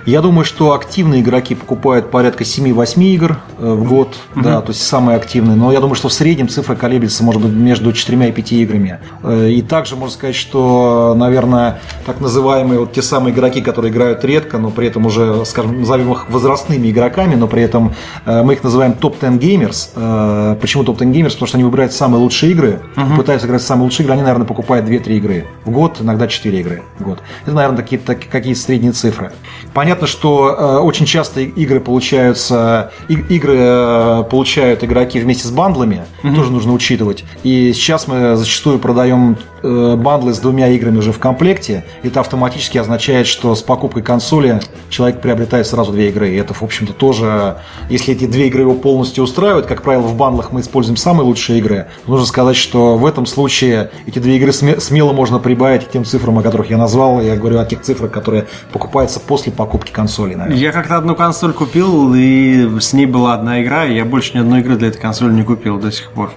[0.07, 4.43] Я думаю, что активные игроки покупают порядка 7-8 игр э, в год, mm-hmm.
[4.43, 5.57] да, то есть самые активные.
[5.57, 9.01] Но я думаю, что в среднем цифра колеблется, может быть, между 4 и 5 играми.
[9.23, 14.25] Э, и также можно сказать, что, наверное, так называемые вот те самые игроки, которые играют
[14.25, 17.95] редко, но при этом уже, скажем, назовем их возрастными игроками, но при этом
[18.27, 19.93] э, мы их называем топ-10 геймерс.
[19.97, 21.35] Э, почему топ-10 геймерс?
[21.35, 23.17] Потому что они выбирают самые лучшие игры, uh-huh.
[23.17, 26.83] пытаются играть самые лучшие игры, они, наверное, покупают 2-3 игры в год, иногда 4 игры
[26.99, 27.21] в год.
[27.45, 29.33] Это, наверное, такие, так, какие-то средние цифры.
[29.73, 36.35] Понятно, что э, очень часто игры получаются, игры получают игроки вместе с бандлами, uh-huh.
[36.35, 37.25] тоже нужно учитывать.
[37.43, 43.27] И сейчас мы зачастую продаем бандлы с двумя играми уже в комплекте, это автоматически означает
[43.27, 46.31] что с покупкой консоли человек приобретает сразу две игры.
[46.31, 47.59] И это, в общем-то, тоже,
[47.91, 51.59] если эти две игры его полностью устраивают, как правило, в бандлах мы используем самые лучшие
[51.59, 56.05] игры, нужно сказать, что в этом случае эти две игры смело можно прибавить к тем
[56.05, 57.21] цифрам, о которых я назвал.
[57.21, 60.35] Я говорю о тех цифрах, которые покупаются после покупки консоли.
[60.35, 60.59] Наверное.
[60.59, 64.41] Я как-то одну консоль купил, и с ней была одна игра, и я больше ни
[64.41, 66.33] одной игры для этой консоли не купил до сих пор.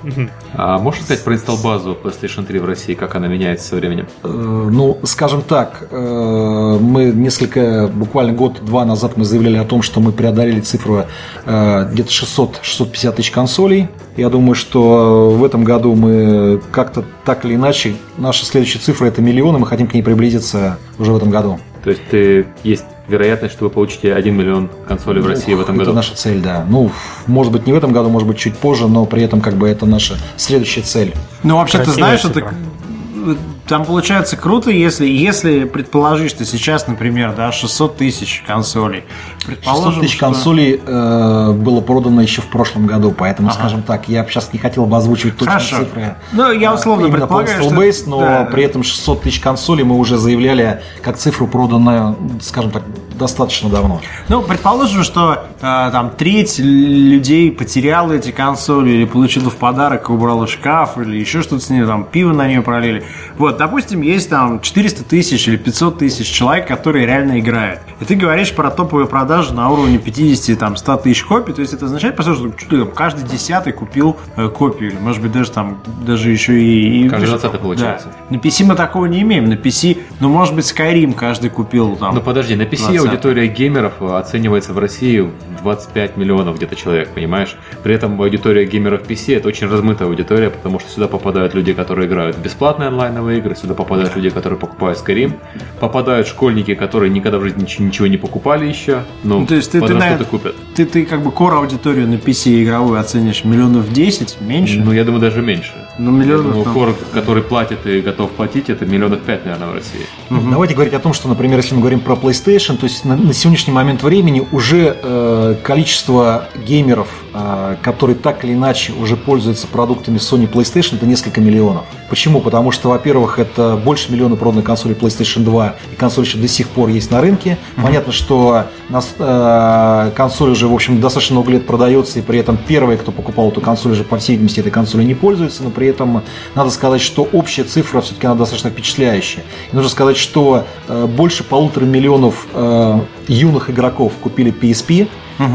[0.54, 4.08] А можешь сказать про инсталл базу PlayStation 3 в России, как она меняется со временем?
[4.24, 6.41] Э, ну, скажем так, э,
[6.80, 11.06] мы несколько, буквально год-два назад мы заявляли о том, что мы преодолели цифру
[11.46, 13.88] э, где-то 600-650 тысяч консолей.
[14.18, 19.22] Я думаю, что в этом году мы как-то так или иначе, наша следующая цифра это
[19.22, 21.60] миллион, и мы хотим к ней приблизиться уже в этом году.
[21.84, 25.78] То есть ты, есть вероятность, что вы получите 1 миллион консолей в России в этом
[25.78, 25.92] году?
[25.92, 26.66] Это наша цель, да.
[26.70, 26.92] Ну,
[27.26, 29.68] может быть, не в этом году, может быть, чуть позже, но при этом как бы
[29.68, 31.14] это наша следующая цель.
[31.44, 32.40] Ну, вообще, Красивая ты знаешь, цифра.
[32.40, 39.04] это там получается круто, если, если предположить, что сейчас, например, да, 600 тысяч консолей.
[39.46, 40.26] 600 тысяч что...
[40.26, 43.58] консолей э, было продано еще в прошлом году, поэтому, ага.
[43.58, 45.78] скажем так, я сейчас не хотел бы озвучивать точные Хорошо.
[45.78, 46.16] цифры.
[46.32, 48.50] Ну, я условно именно предполагаю, по Base, но да.
[48.52, 52.84] при этом 600 тысяч консолей мы уже заявляли как цифру проданную, скажем так,
[53.22, 54.02] достаточно давно.
[54.30, 60.48] Ну, предположим, что э, там треть людей потеряла эти консоли или получила в подарок, убрала
[60.48, 63.04] в шкаф или еще что-то с ней, там пиво на нее пролили.
[63.38, 67.80] Вот, допустим, есть там 400 тысяч или 500 тысяч человек, которые реально играют.
[68.00, 71.74] И ты говоришь про топовые продажи на уровне 50 там 100 тысяч копий, то есть
[71.74, 75.80] это означает, по сути, что каждый десятый купил э, копию, или может быть даже там,
[76.04, 77.08] даже еще и...
[77.08, 78.08] Каждый двадцатый получается.
[78.08, 78.36] Да.
[78.36, 82.16] На PC мы такого не имеем, на PC, ну может быть Skyrim каждый купил там.
[82.16, 87.10] Ну подожди, на PC 20 аудитория геймеров оценивается в России в 25 миллионов где-то человек,
[87.10, 87.56] понимаешь?
[87.84, 92.08] При этом аудитория геймеров PC это очень размытая аудитория, потому что сюда попадают люди, которые
[92.08, 95.34] играют в бесплатные онлайновые игры, сюда попадают люди, которые покупают Skyrim,
[95.80, 99.82] попадают школьники, которые никогда в жизни ничего не покупали еще, но ну, то есть ты,
[99.82, 100.56] ты, на, купят.
[100.76, 104.80] Ты, ты как бы core аудиторию на PC игровую оценишь миллионов 10, меньше?
[104.80, 105.74] Ну, я думаю, даже меньше.
[105.98, 106.56] Ну, миллионов...
[106.58, 110.06] Я думаю, core, который платит и готов платить, это миллионов 5, наверное, в России.
[110.30, 110.50] Угу.
[110.50, 113.34] Давайте говорить о том, что, например, если мы говорим про PlayStation, то есть на, на
[113.34, 120.18] сегодняшний момент времени уже э, количество геймеров, э, которые так или иначе уже пользуются продуктами
[120.18, 121.86] Sony PlayStation, это несколько миллионов.
[122.10, 122.42] Почему?
[122.42, 126.68] Потому что, во-первых, это больше миллиона проданных консолей PlayStation 2, и консоль еще до сих
[126.68, 127.52] пор есть на рынке.
[127.52, 127.84] Mm-hmm.
[127.84, 132.58] Понятно, что нас, э, консоль уже, в общем, достаточно много лет продается, и при этом
[132.58, 135.88] первые, кто покупал эту консоль, уже, по всей видимости, этой консолью не пользуются, но при
[135.88, 136.24] этом
[136.56, 139.44] надо сказать, что общая цифра все-таки она достаточно впечатляющая.
[139.72, 142.81] И нужно сказать, что э, больше полутора миллионов э,
[143.28, 145.08] юных игроков купили PSP,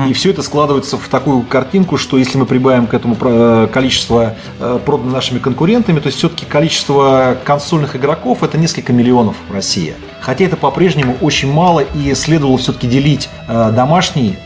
[0.08, 4.34] и все это складывается в такую картинку, что если мы прибавим к этому э, количество
[4.58, 9.94] э, проданных нашими конкурентами, то все-таки количество консольных игроков это несколько миллионов в России.
[10.26, 14.36] Хотя это по-прежнему очень мало, и следовало все-таки делить э, домашний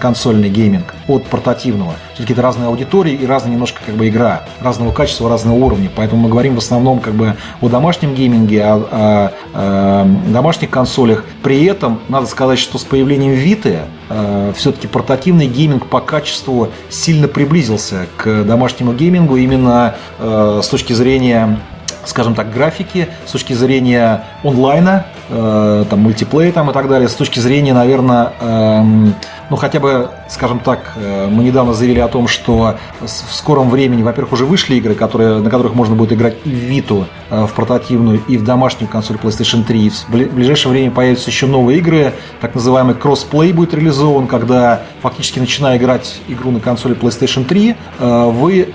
[0.00, 1.94] консольный гейминг от портативного.
[2.14, 5.88] Все-таки это разные аудитории и разная немножко как бы игра, разного качества, разного уровня.
[5.94, 11.24] Поэтому мы говорим в основном как бы о домашнем гейминге, о, о, о домашних консолях.
[11.44, 17.28] При этом надо сказать, что с появлением Vita э, все-таки портативный гейминг по качеству сильно
[17.28, 21.60] приблизился к домашнему геймингу именно э, с точки зрения
[22.06, 27.14] скажем так, графики, с точки зрения онлайна, э, там, мультиплеер там, и так далее, с
[27.14, 29.14] точки зрения, наверное, эм,
[29.50, 34.02] ну, хотя бы, скажем так, э, мы недавно заявили о том, что в скором времени,
[34.02, 37.52] во-первых, уже вышли игры, которые, на которых можно будет играть и в Vita, э, в
[37.52, 39.86] портативную, и в домашнюю консоль PlayStation 3.
[39.86, 45.40] И в ближайшее время появятся еще новые игры, так называемый cross-play будет реализован, когда фактически
[45.40, 48.68] начиная играть игру на консоли PlayStation 3, э, вы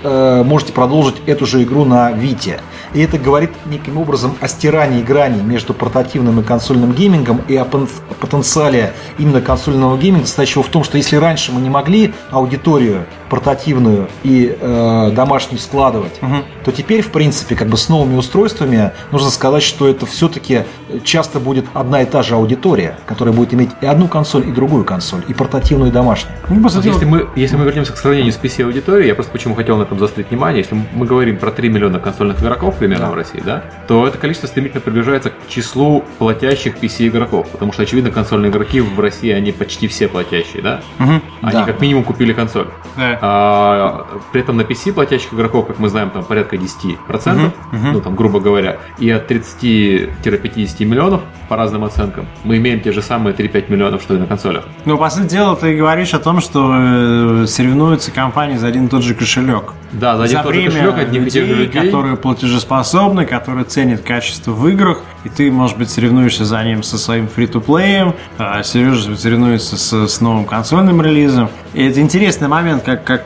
[0.44, 2.60] можете продолжить эту же игру на Vita.
[2.94, 7.64] И это говорит неким образом о стирании грани между портативным и консольным геймингом и о
[7.64, 14.08] потенциале именно консольного гейминга, стоящего в том, что если раньше мы не могли аудиторию портативную
[14.22, 16.36] и э, домашнюю складывать, угу.
[16.64, 20.64] то теперь, в принципе, как бы с новыми устройствами нужно сказать, что это все-таки
[21.04, 24.84] часто будет одна и та же аудитория, которая будет иметь и одну консоль, и другую
[24.84, 26.36] консоль, и портативную, и домашнюю.
[26.48, 29.76] Ну, вот если, мы, если мы вернемся к сравнению с PC-аудиторией, я просто почему хотел
[29.76, 33.12] на этом заострить внимание, если мы говорим про 3 миллиона консольных игроков примерно да.
[33.12, 38.10] в России, да, то это количество стремительно приближается к числу платящих PC-игроков, потому что, очевидно,
[38.10, 40.80] консольные игроки в России, они почти все платящие, да?
[40.98, 41.12] Угу.
[41.42, 41.64] Они да.
[41.64, 42.68] как минимум купили консоль.
[42.96, 43.15] Да.
[43.20, 47.46] А, при этом на PC платящих игроков, как мы знаем, там порядка 10%, угу.
[47.46, 47.86] Угу.
[47.92, 53.02] ну там, грубо говоря, и от 30-50 миллионов, по разным оценкам, мы имеем те же
[53.02, 54.64] самые 3-5 миллионов, что и на консолях.
[54.84, 58.88] Ну, по сути дела, ты говоришь о том, что э, соревнуются компании за один и
[58.88, 59.72] тот же кошелек.
[59.92, 61.82] Да, за один и тот же кошелек одних и тех же людей.
[61.82, 66.98] которые платежеспособны, которые ценят качество в играх, и ты, может быть, соревнуешься за ним со
[66.98, 71.48] своим фри-то-плеем, а Сережа соревнуется с, с новым консольным релизом.
[71.74, 73.24] И это интересный момент, как, как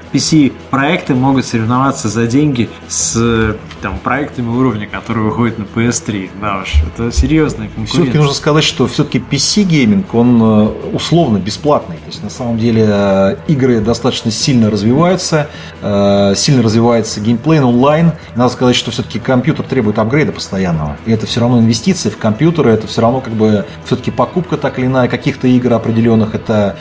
[0.70, 6.30] PC-проекты могут соревноваться за деньги с там, проектами уровня, которые выходят на PS3.
[6.40, 7.94] Да уж, это серьезная конкуренция.
[7.94, 11.96] Все-таки нужно сказать, что все-таки PC-gaming, он э, условно бесплатный.
[11.96, 15.48] То есть, на самом деле, э, игры достаточно сильно развиваются,
[15.82, 18.12] э, сильно развивается геймплей онлайн.
[18.34, 20.96] Надо сказать, что все-таки компьютер требует апгрейда постоянного.
[21.06, 24.78] И это все равно инвестиции в компьютеры, это все равно как бы все-таки покупка так
[24.78, 26.76] или иная каких-то игр определенных, это,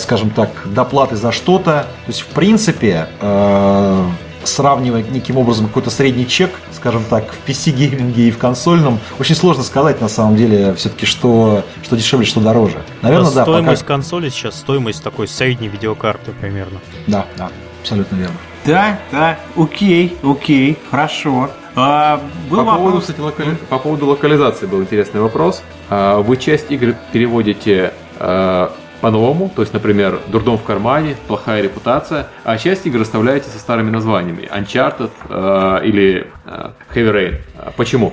[0.00, 1.86] скажем так, доплаты за что-то.
[2.06, 2.73] То есть, в принципе,
[4.44, 9.62] сравнивать неким образом какой-то средний чек, скажем так, в PC-гейминге и в консольном, очень сложно
[9.62, 12.82] сказать на самом деле все-таки, что, что дешевле, что дороже.
[13.02, 13.42] Наверное, да.
[13.42, 13.94] Стоимость пока...
[13.94, 16.80] консоли сейчас стоимость такой средней видеокарты примерно.
[17.06, 17.50] Да, да,
[17.82, 18.36] абсолютно верно.
[18.64, 21.50] Да, да, окей, окей, хорошо.
[21.76, 22.78] А, был по, вопрос...
[22.78, 23.56] поводу, кстати, локали...
[23.68, 25.62] по поводу локализации был интересный вопрос.
[25.90, 28.72] А, вы часть игр переводите а,
[29.04, 33.90] по-новому, то есть, например, «Дурдом в кармане», «Плохая репутация», а часть игр оставляете со старыми
[33.90, 34.48] названиями.
[34.50, 37.34] «Uncharted» э, или э, «Heavy Rain».
[37.76, 38.12] Почему?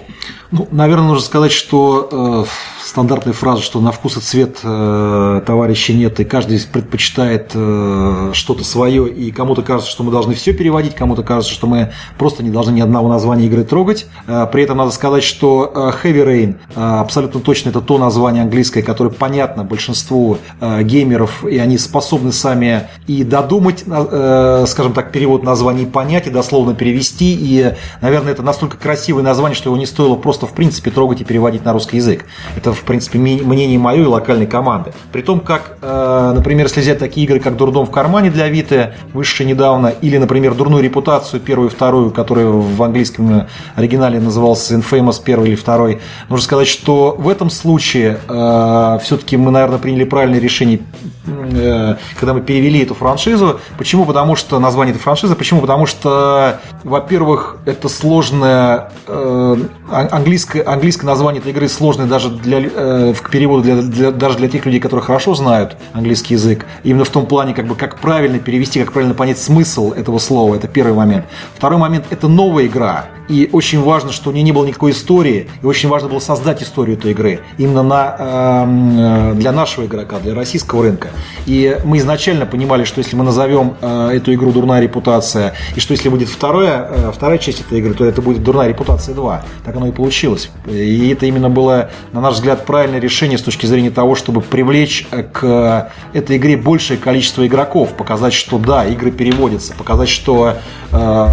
[0.52, 5.94] Ну, наверное, нужно сказать, что э, стандартная фраза, что на вкус и цвет э, товарища
[5.94, 10.94] нет, и каждый предпочитает э, что-то свое, и кому-то кажется, что мы должны все переводить,
[10.94, 14.08] кому-то кажется, что мы просто не должны ни одного названия игры трогать.
[14.28, 18.44] Э, при этом надо сказать, что э, Heavy Rain э, абсолютно точно это то название
[18.44, 25.12] английское, которое понятно большинству э, геймеров, и они способны сами и додумать, э, скажем так,
[25.12, 29.86] перевод названий, понять, и дословно перевести, и, наверное, это настолько красивое название, что его не
[29.86, 32.26] стоило просто в принципе трогать и переводить на русский язык.
[32.56, 34.94] Это в принципе, мнение мое и локальной команды.
[35.12, 38.94] При том, как, э, например, если взять такие игры, как «Дурдом в кармане» для Авито,
[39.14, 45.22] вышедшие недавно, или, например, «Дурную репутацию», первую и вторую, которая в английском оригинале назывался «Infamous»
[45.24, 50.40] первый или второй, нужно сказать, что в этом случае э, все-таки мы, наверное, приняли правильное
[50.40, 50.82] решение,
[51.26, 53.60] э, когда мы перевели эту франшизу.
[53.78, 54.06] Почему?
[54.06, 55.36] Потому что название этой франшизы.
[55.36, 55.62] Почему?
[55.62, 58.92] Потому что, во-первых, это сложное
[59.22, 64.38] um, английское, английское название этой игры сложное даже для э, к переводу для, для, даже
[64.38, 66.66] для тех людей, которые хорошо знают английский язык.
[66.84, 70.56] Именно в том плане, как бы как правильно перевести, как правильно понять смысл этого слова.
[70.56, 71.26] Это первый момент.
[71.56, 73.06] Второй момент– это новая игра.
[73.28, 76.62] И очень важно, что у нее не было никакой истории, и очень важно было создать
[76.62, 81.10] историю этой игры именно на, эм, э, для нашего игрока, для российского рынка.
[81.46, 85.94] И мы изначально понимали, что если мы назовем э, эту игру «Дурная репутация», и что
[85.94, 89.42] если будет вторая, э, вторая часть этой игры, то это будет «Дурная репутация 2».
[89.64, 90.52] Так оно и получилось.
[90.68, 95.08] И это именно было, на наш взгляд, правильное решение с точки зрения того, чтобы привлечь
[95.34, 100.58] к этой игре большее количество игроков, показать, что да, игры переводятся, показать, что
[100.92, 101.28] э,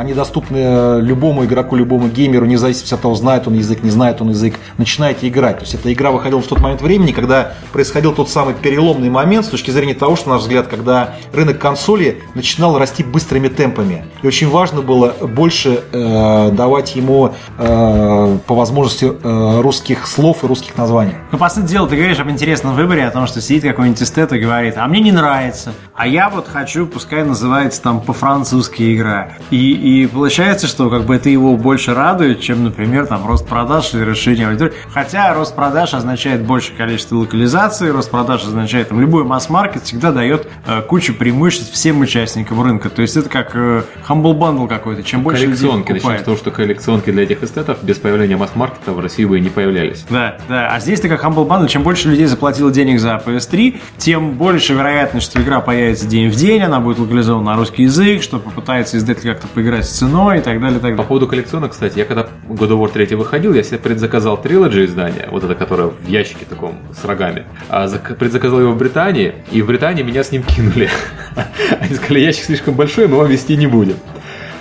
[0.00, 4.22] они доступны любому игроку, любому геймеру, не зависит от того, знает он язык, не знает
[4.22, 4.54] он язык.
[4.78, 5.58] Начинаете играть.
[5.58, 9.44] То есть эта игра выходила в тот момент времени, когда происходил тот самый переломный момент
[9.44, 14.06] с точки зрения того, что, на наш взгляд, когда рынок консоли начинал расти быстрыми темпами.
[14.22, 20.46] И очень важно было больше э, давать ему э, по возможности э, русских слов и
[20.46, 21.12] русских названий.
[21.30, 24.32] Ну, по сути дела, ты говоришь об интересном выборе, о том, что сидит какой-нибудь эстет
[24.32, 29.32] и говорит, а мне не нравится, а я вот хочу, пускай называется там по-французски игра.
[29.50, 33.94] И, И получается, что как бы это его больше радует, чем, например, там рост продаж
[33.94, 34.72] или расширение аудитории.
[34.92, 40.48] Хотя рост продаж означает большее количество локализации, рост продаж означает там любой масс-маркет всегда дает
[40.66, 42.90] э, кучу преимуществ всем участникам рынка.
[42.90, 45.02] То есть это как э, humble bundle какой-то.
[45.02, 45.92] Чем больше коллекционки.
[45.92, 49.40] Начнем с того, что коллекционки для этих эстетов без появления масс-маркета в России бы и
[49.40, 50.04] не появлялись.
[50.10, 50.68] Да, да.
[50.72, 55.30] А здесь-то как humble bundle, чем больше людей заплатило денег за PS3, тем больше вероятность,
[55.30, 59.30] что игра появится день в день, она будет локализована на русский язык, что попытается издатель
[59.30, 60.96] как-то поиграть с ценой и так далее, и так далее.
[60.96, 64.84] По поводу коллекционок, кстати, я когда God of War 3 выходил, я себе предзаказал трилоджи
[64.84, 67.44] издание, вот это, которое в ящике таком с рогами.
[67.68, 70.88] А предзаказал его в Британии, и в Британии меня с ним кинули.
[71.80, 73.96] Они сказали, ящик слишком большой, мы вам вести не будем.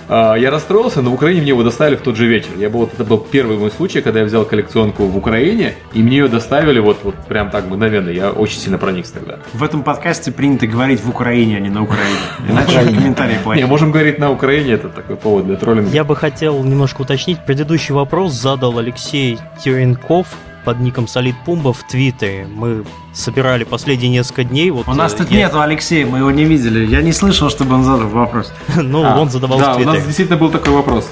[0.10, 2.50] А, я расстроился, но в Украине мне его доставили в тот же вечер.
[2.58, 6.18] Я был, это был первый мой случай, когда я взял коллекционку в Украине, и мне
[6.18, 8.10] ее доставили вот, вот прям так мгновенно.
[8.10, 9.38] Я очень сильно проникся тогда.
[9.54, 12.18] В этом подкасте принято говорить в Украине, а не на Украине.
[12.50, 13.64] Иначе комментарии плохие.
[13.64, 15.92] Не, можем говорить на Украине, это такой повод для троллинга.
[15.92, 17.38] Я бы хотел немножко уточнить.
[17.46, 20.28] Предыдущий вопрос задал Алексей Теренков
[20.70, 22.46] под ником Солид Пумба в Твиттере.
[22.48, 24.70] Мы собирали последние несколько дней.
[24.70, 25.38] Вот у нас э, тут я...
[25.38, 26.86] нету Алексея, мы его не видели.
[26.86, 28.54] Я не слышал, чтобы он задал вопрос.
[28.76, 29.90] ну, а, он задавал да, в Твиттере.
[29.90, 31.10] у нас действительно был такой вопрос.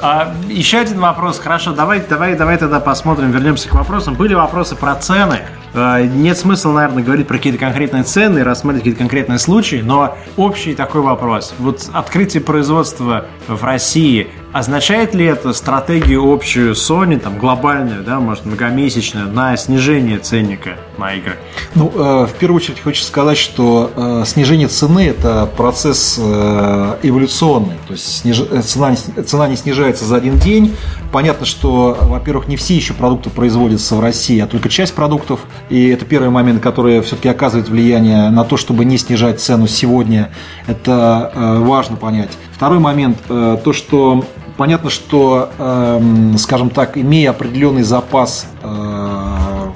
[0.00, 1.40] А, еще один вопрос.
[1.40, 4.14] Хорошо, давай, давай, давай тогда посмотрим, вернемся к вопросам.
[4.14, 5.40] Были вопросы про цены.
[5.74, 10.16] А, нет смысла, наверное, говорить про какие-то конкретные цены и рассматривать какие-то конкретные случаи, но
[10.36, 11.52] общий такой вопрос.
[11.58, 18.46] Вот открытие производства в России Означает ли это стратегию общую Sony, там, глобальную, да, может,
[18.46, 21.38] многомесячную, на снижение ценника на игры?
[21.74, 27.74] Ну, э, в первую очередь хочу сказать, что э, снижение цены– это процесс э, эволюционный.
[27.88, 28.42] То есть сниж...
[28.48, 30.76] Э, цена, цена не снижается за один день.
[31.10, 35.40] Понятно, что, во-первых, не все еще продукты производятся в России, а только часть продуктов.
[35.68, 40.30] И это первый момент, который все-таки оказывает влияние на то, чтобы не снижать цену сегодня.
[40.68, 42.30] Это э, важно понять.
[42.52, 44.24] Второй момент э,– то, что
[44.56, 49.70] Понятно, что, эм, скажем так, имея определенный запас, э,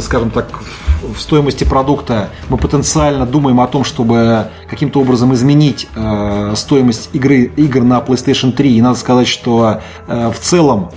[0.00, 0.46] скажем так,
[1.02, 7.52] в стоимости продукта, мы потенциально думаем о том, чтобы каким-то образом изменить э, стоимость игры,
[7.56, 8.76] игр на PlayStation 3.
[8.76, 10.90] И надо сказать, что э, в целом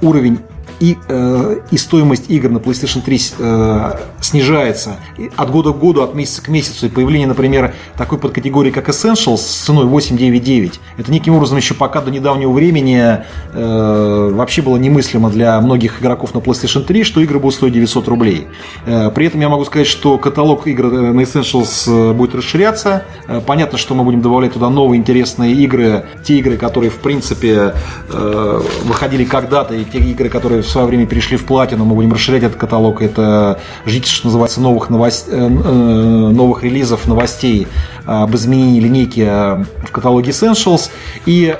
[0.00, 0.40] уровень
[0.82, 4.96] и, э, и стоимость игр на PlayStation 3 э, снижается
[5.36, 6.86] от года к году, от месяца к месяцу.
[6.86, 12.00] И появление, например, такой подкатегории, как Essentials с ценой 899, это неким образом еще пока
[12.00, 13.18] до недавнего времени
[13.52, 18.08] э, вообще было немыслимо для многих игроков на PlayStation 3, что игры будут стоить 900
[18.08, 18.48] рублей.
[18.84, 23.04] Э, при этом я могу сказать, что каталог игр э, на Essentials э, будет расширяться.
[23.28, 27.72] Э, понятно, что мы будем добавлять туда новые интересные игры, те игры, которые в принципе
[28.08, 32.42] э, выходили когда-то, и те игры, которые свое время перешли в платину, мы будем расширять
[32.42, 33.02] этот каталог.
[33.02, 35.28] Это ждите, что называется, новых, новост...
[35.28, 37.68] Э, э, новых релизов, новостей
[38.04, 40.90] об изменении линейки э, в каталоге Essentials.
[41.26, 41.54] И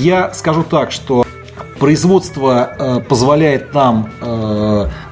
[0.00, 1.24] я скажу так, что
[1.78, 4.08] производство позволяет нам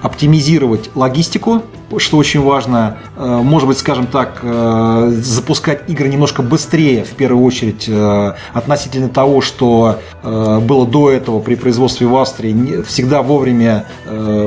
[0.03, 1.63] оптимизировать логистику,
[1.99, 7.45] что очень важно, э, может быть, скажем так, э, запускать игры немножко быстрее, в первую
[7.45, 13.87] очередь, э, относительно того, что было до этого при производстве в Австрии, всегда вовремя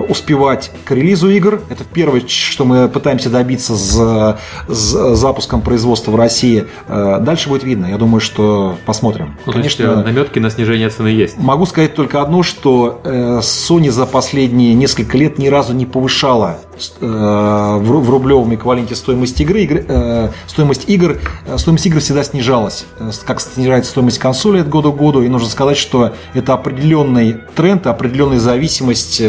[0.07, 1.61] успевать к релизу игр.
[1.69, 4.37] Это первое, что мы пытаемся добиться с,
[4.67, 6.65] с запуском производства в России.
[6.87, 7.87] Дальше будет видно.
[7.87, 9.35] Я думаю, что посмотрим.
[9.45, 11.37] Ну, Конечно, есть, наметки на снижение цены есть.
[11.37, 16.59] Могу сказать только одно, что Sony за последние несколько лет ни разу не повышала
[16.99, 22.85] в рублевом эквиваленте стоимость игры э, стоимость игр, э, стоимость игр всегда снижалась,
[23.25, 27.87] как снижается стоимость консоли от года к году, и нужно сказать, что это определенный тренд,
[27.87, 29.25] определенная зависимость и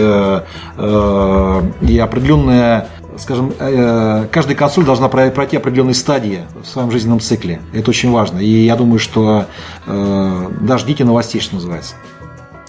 [1.99, 3.53] определенная скажем,
[4.33, 7.61] каждая консоль должна пройти определенные стадии в своем жизненном цикле.
[7.73, 8.39] Это очень важно.
[8.39, 9.47] И я думаю, что
[9.87, 11.95] дождите новостей, что называется.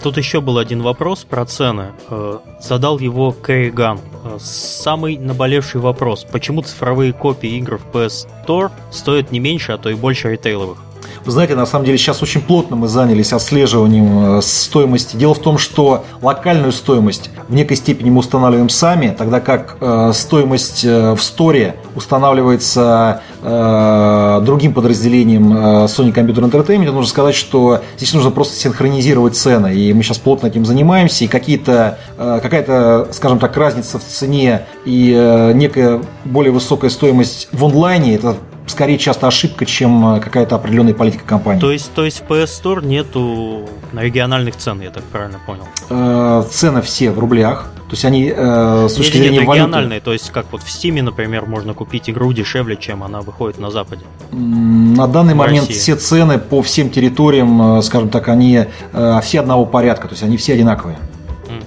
[0.06, 1.90] Тут еще был один вопрос про цены.
[2.10, 3.98] Э, задал его Кэрриган.
[4.22, 6.24] Э, самый наболевший вопрос.
[6.30, 10.85] Почему цифровые копии игр в PS Store стоят не меньше, а то и больше ритейловых?
[11.26, 15.16] Знаете, на самом деле сейчас очень плотно мы занялись отслеживанием э, стоимости.
[15.16, 20.12] Дело в том, что локальную стоимость в некой степени мы устанавливаем сами, тогда как э,
[20.14, 25.52] стоимость э, в сторе устанавливается другим подразделением
[25.84, 26.90] Sony Computer Entertainment.
[26.90, 31.28] Нужно сказать, что здесь нужно просто синхронизировать цены, и мы сейчас плотно этим занимаемся, и
[31.28, 38.36] какие-то, какая-то, скажем так, разница в цене и некая более высокая стоимость в онлайне, это
[38.66, 41.60] скорее часто ошибка, чем э, какая-то определенная политика компании.
[41.60, 45.64] То есть, то есть в PS Store нету региональных цен, я так правильно понял?
[45.90, 47.70] Э, цены все в рублях.
[47.88, 49.66] То есть они э, с точки Нет, зрения нет, валюты...
[49.68, 53.60] региональные, то есть как вот в Стиме, например, можно купить игру дешевле, чем она выходит
[53.60, 54.02] на Западе.
[54.32, 55.80] На данный В момент России.
[55.80, 60.24] все цены по всем территориям, э, скажем так, они э, все одного порядка, то есть
[60.24, 60.98] они все одинаковые.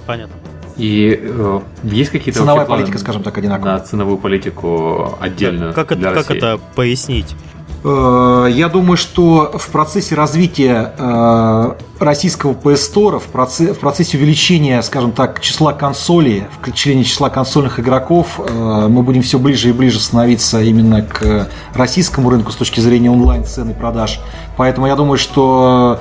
[0.06, 0.34] Понятно.
[0.80, 3.74] И э, есть какие-то Ценовая политика, скажем так, одинаковая.
[3.74, 7.36] на ценовую политику отдельно Как, для это, как это пояснить?
[7.84, 14.16] Э, Я думаю, что в процессе развития э, российского PS Store, в процессе, в процессе
[14.16, 19.72] увеличения, скажем так, числа консолей, включения числа консольных игроков, э, мы будем все ближе и
[19.72, 24.18] ближе становиться именно к российскому рынку с точки зрения онлайн цены продаж.
[24.56, 26.00] Поэтому я думаю, что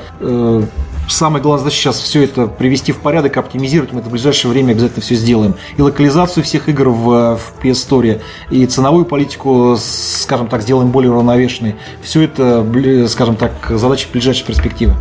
[1.41, 3.91] главная задача сейчас все это привести в порядок, оптимизировать.
[3.91, 5.55] Мы это в ближайшее время обязательно все сделаем.
[5.77, 11.11] И локализацию всех игр в, в PS Store, и ценовую политику, скажем так, сделаем более
[11.11, 11.75] уравновешенной.
[12.01, 12.65] Все это,
[13.07, 14.95] скажем так, задачи ближайшей перспективы.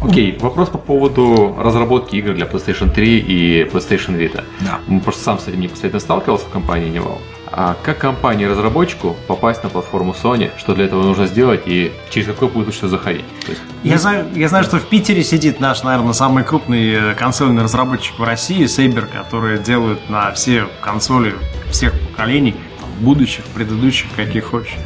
[0.00, 4.44] Окей, вопрос по поводу разработки игр для PlayStation 3 и PlayStation Vita.
[4.60, 4.80] Да.
[5.00, 7.18] Просто сам с этим непосредственно сталкивался в компании Nival.
[7.52, 10.50] А как компании-разработчику попасть на платформу Sony?
[10.58, 13.24] Что для этого нужно сделать и через какой путь лучше заходить?
[13.46, 17.62] Есть, Я знаю, я знаю, что в Питере сидит наш, наверное, самый крупный э, консольный
[17.62, 21.34] разработчик в России, Saber, который делают на все консоли
[21.70, 22.56] всех поколений,
[23.00, 24.76] будущих, предыдущих, каких хочешь.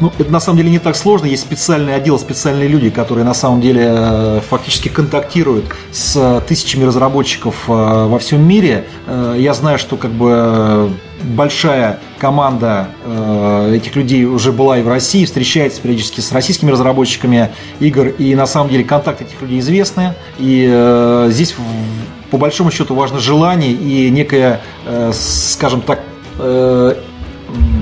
[0.00, 1.26] Ну, это на самом деле не так сложно.
[1.26, 6.84] Есть специальный отдел, специальные люди, которые на самом деле э, фактически контактируют с э, тысячами
[6.84, 8.86] разработчиков э, во всем мире.
[9.36, 10.90] Я знаю, что как бы
[11.22, 12.88] большая команда
[13.72, 17.50] этих людей уже была и в России, встречается периодически с российскими разработчиками
[17.80, 20.14] игр, и на самом деле контакты этих людей известны.
[20.38, 21.54] И здесь
[22.30, 24.60] по большому счету важно желание и некое,
[25.12, 26.00] скажем так,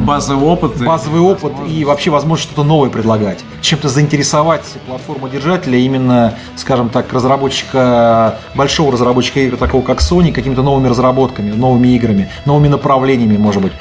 [0.07, 0.81] Базовый опыт.
[0.81, 3.41] и- базовый опыт и вообще возможность что-то новое предлагать.
[3.61, 10.63] Чем-то заинтересовать платформу держателя, именно, скажем так, разработчика, большого разработчика игр, такого как Sony, какими-то
[10.63, 13.73] новыми разработками, новыми играми, новыми направлениями, может быть.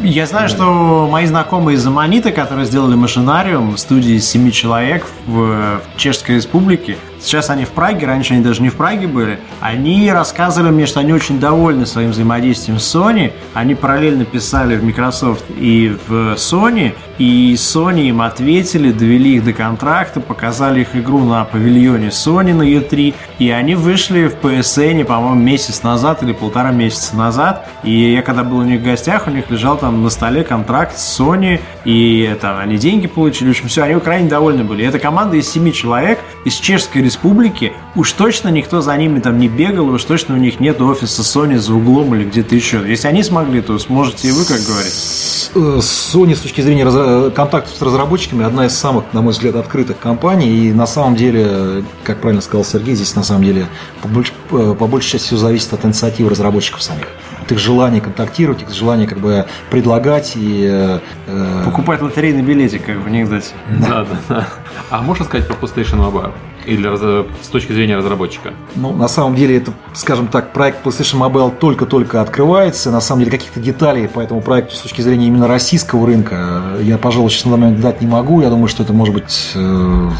[0.00, 5.80] Я знаю, что мои знакомые из Аманита, которые сделали машинариум, студии из семи человек в,
[5.80, 10.10] в Чешской Республике, сейчас они в Праге, раньше они даже не в Праге были, они
[10.10, 15.44] рассказывали мне, что они очень довольны своим взаимодействием с Sony, они параллельно писали в Microsoft
[15.56, 21.44] и в Sony, и Sony им ответили, довели их до контракта, показали их игру на
[21.44, 27.16] павильоне Sony на E3, и они вышли в PSN, по-моему, месяц назад или полтора месяца
[27.16, 30.44] назад, и я когда был у них в гостях, у них лежал там на столе
[30.44, 34.82] контракт с Sony, и там они деньги получили, в общем, все, они крайне довольны были.
[34.82, 39.38] И эта команда из семи человек из Чешской Республики, уж точно никто за ними там
[39.38, 42.82] не бегал, уж точно у них нет офиса Sony за углом или где-то еще.
[42.88, 45.50] Если они смогли, то сможете и вы, как говорится.
[45.54, 49.56] Э, Sony с точки зрения разра- контактов с разработчиками одна из самых, на мой взгляд,
[49.56, 50.68] открытых компаний.
[50.68, 53.66] И на самом деле, как правильно сказал Сергей, здесь на самом деле
[54.00, 57.08] по, больш- э, по большей части все зависит от инициативы разработчиков самих.
[57.42, 62.86] От их желания контактировать, их желания как бы предлагать и э, э, Покупать лотерейный билетик,
[62.86, 63.48] как в анекдоте.
[63.86, 64.48] да, да, да.
[64.88, 66.32] А можно сказать про PlayStation Mobile?
[66.66, 68.52] Или раз- с точки зрения разработчика?
[68.76, 72.90] Ну, на самом деле, это, скажем так, проект PlayStation Mobile только-только открывается.
[72.90, 76.82] На самом деле, каких-то деталей по этому проекту с точки зрения именно российского рынка э,
[76.84, 78.40] я, пожалуй, сейчас на данный момент дать не могу.
[78.40, 80.10] Я думаю, что это может быть э,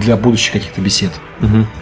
[0.00, 1.12] для будущих каких-то бесед.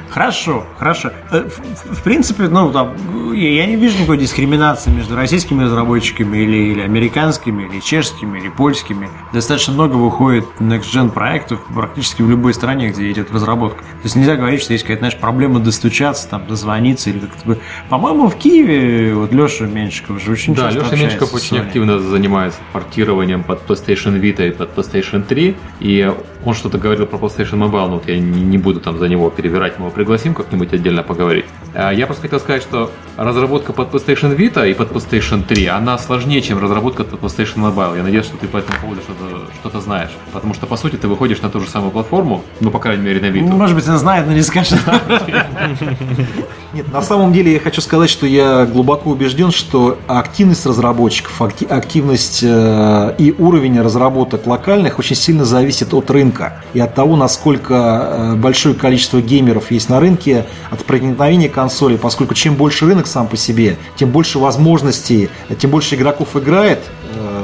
[0.09, 1.13] Хорошо, хорошо.
[1.31, 1.59] Э, В,
[1.93, 2.95] в- в принципе, ну, там,
[3.33, 8.49] я я не вижу никакой дискриминации между российскими разработчиками или, или американскими, или чешскими, или
[8.49, 9.09] польскими.
[9.33, 13.83] Достаточно много выходит next-gen проектов практически в любой стране, где идет разработка.
[13.83, 17.47] То есть нельзя говорить, что есть какая-то, знаешь, проблема достучаться, там, дозвониться или как-то...
[17.47, 17.59] бы.
[17.89, 22.59] По-моему, в Киеве вот Леша Меньшиков же очень Да, часто Леша с очень активно занимается
[22.73, 25.55] портированием под PlayStation Vita и под PlayStation 3.
[25.79, 26.13] И
[26.45, 29.31] он что-то говорил про PlayStation Mobile, но вот я не, не буду там за него
[29.31, 31.45] перебирать, мы его пригласим как-нибудь отдельно поговорить.
[31.75, 35.99] А Я просто хотел сказать, что разработка под PlayStation Vita и под PlayStation 3, она
[35.99, 37.97] сложнее, чем разработка под PlayStation Mobile.
[37.97, 40.11] Я надеюсь, что ты по этому поводу что-то, что-то знаешь.
[40.33, 43.21] Потому что, по сути, ты выходишь на ту же самую платформу, ну, по крайней мере,
[43.21, 43.53] на Vita.
[43.53, 44.79] Может быть, он знает, но не скажет.
[46.73, 51.67] Нет, на самом деле я хочу сказать, что я глубоко убежден, что активность разработчиков, акти-
[51.67, 57.90] активность э, и уровень разработок локальных очень сильно зависит от рынка и от того, насколько
[58.37, 63.37] большое количество геймеров есть на рынке, от проникновения консолей, поскольку чем больше рынок сам по
[63.37, 66.81] себе, тем больше возможностей, э, тем больше игроков играет,
[67.15, 67.40] э,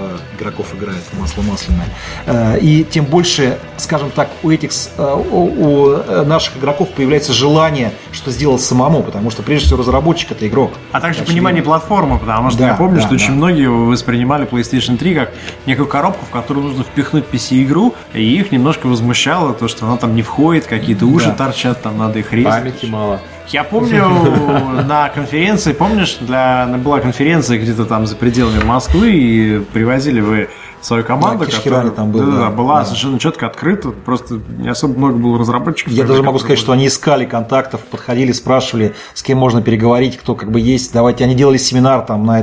[0.46, 1.86] игроков играет масло масляное,
[2.26, 7.32] э, и тем больше, скажем так, у этих э, у, у, э, наших игроков появляется
[7.32, 10.72] желание что сделать самому, потому что прежде всего разработчик это игрок.
[10.92, 11.34] А также Очевидно.
[11.34, 13.14] понимание платформы, потому что Да, я помню, да, что да.
[13.16, 15.32] очень многие воспринимали PlayStation 3 как
[15.66, 20.14] некую коробку, в которую нужно впихнуть PC-игру, и их немножко возмущало то, что она там
[20.14, 21.34] не входит, какие-то уши Да.
[21.34, 22.52] торчат, там надо их резать.
[22.52, 23.20] Памяти мало.
[23.48, 24.08] Я помню
[24.86, 30.48] на конференции, помнишь, для, была конференция где-то там за пределами Москвы, и привозили вы
[30.80, 32.50] свою команду, Да, которая там был, да, да, да.
[32.50, 32.84] была Да.
[32.86, 35.92] совершенно четко открыта, просто не особо много было разработчиков.
[35.92, 40.16] Я даже могу сказать, которые что они искали контактов, подходили, спрашивали, с кем можно переговорить,
[40.18, 40.92] кто как бы есть.
[40.92, 42.42] Давайте, они делали семинар там, на,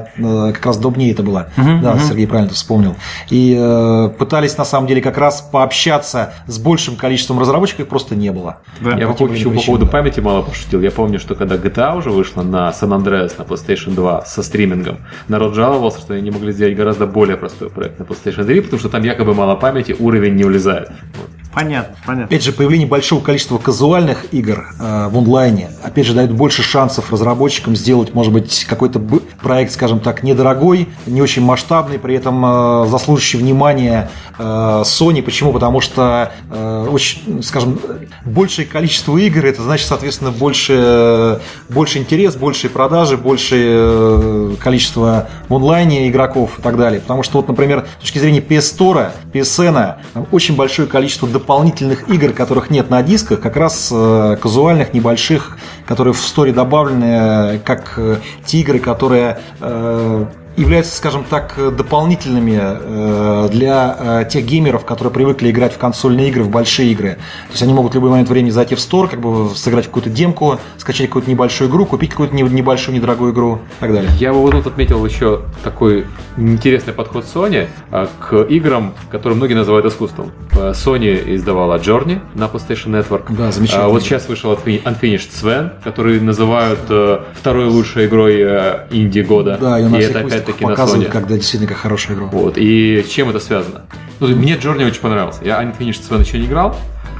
[0.51, 1.49] как раз до дней это было.
[1.57, 2.95] да, Сергей правильно это вспомнил.
[3.29, 8.15] И э, пытались на самом деле как раз пообщаться с большим количеством разработчиков, их просто
[8.15, 8.57] не было.
[8.81, 8.97] Да.
[8.97, 9.91] Я по по, еще по поводу да.
[9.91, 10.81] памяти мало пошутил.
[10.81, 14.99] Я помню, что когда GTA уже вышла на San Andreas на PlayStation 2 со стримингом,
[15.27, 18.79] народ жаловался, что они не могли сделать гораздо более простой проект на PlayStation 3, потому
[18.79, 20.89] что там якобы мало памяти, уровень не влезает.
[20.89, 21.42] Вот.
[21.53, 22.25] Понятно, понятно.
[22.25, 27.11] Опять же, появление большого количества казуальных игр э, в онлайне, опять же, дает больше шансов
[27.11, 28.99] разработчикам сделать, может быть, какой-то
[29.41, 35.21] проект, скажем так, недорогой, не очень масштабный, при этом э, заслуживающий внимания э, Sony.
[35.21, 35.53] Почему?
[35.53, 37.79] Потому что, э, очень, скажем,
[38.25, 41.39] большее количество игр, это значит, соответственно, больше,
[41.69, 46.99] больше интерес, больше продажи, больше э, количество в онлайне игроков и так далее.
[46.99, 52.09] Потому что, вот, например, с точки зрения PS Store, PSN, там очень большое количество дополнительных
[52.09, 57.59] игр, которых нет на дисках, как раз э, казуальных, небольших, которые в сторе добавлены, э,
[57.59, 59.39] как э, те игры, которые
[60.55, 66.29] являются, скажем так, э, дополнительными э, для э, тех геймеров, которые привыкли играть в консольные
[66.29, 67.15] игры, в большие игры.
[67.47, 69.87] То есть они могут в любой момент времени зайти в стор, как бы сыграть в
[69.87, 74.11] какую-то демку, скачать какую-то небольшую игру, купить какую-то не- небольшую, недорогую игру и так далее.
[74.19, 76.05] Я бы вот тут отметил еще такой
[76.37, 80.31] интересный подход Sony а, к играм, которые многие называют искусством.
[80.51, 83.23] Sony издавала Journey на PlayStation Network.
[83.29, 83.85] Да, замечательно.
[83.85, 89.19] А вот сейчас вышел Unfi- Unfinished Sven, который называют э, второй лучшей игрой э, инди
[89.21, 89.57] года.
[89.59, 90.03] Да, и у нас
[90.49, 91.11] и всех это выставках опять-таки на Sony.
[91.11, 92.25] когда действительно как хорошая игра.
[92.27, 92.57] Вот.
[92.57, 93.81] И чем это связано?
[94.19, 95.43] Ну, мне Journey очень понравился.
[95.43, 96.75] Я Unfinished Sven еще не играл,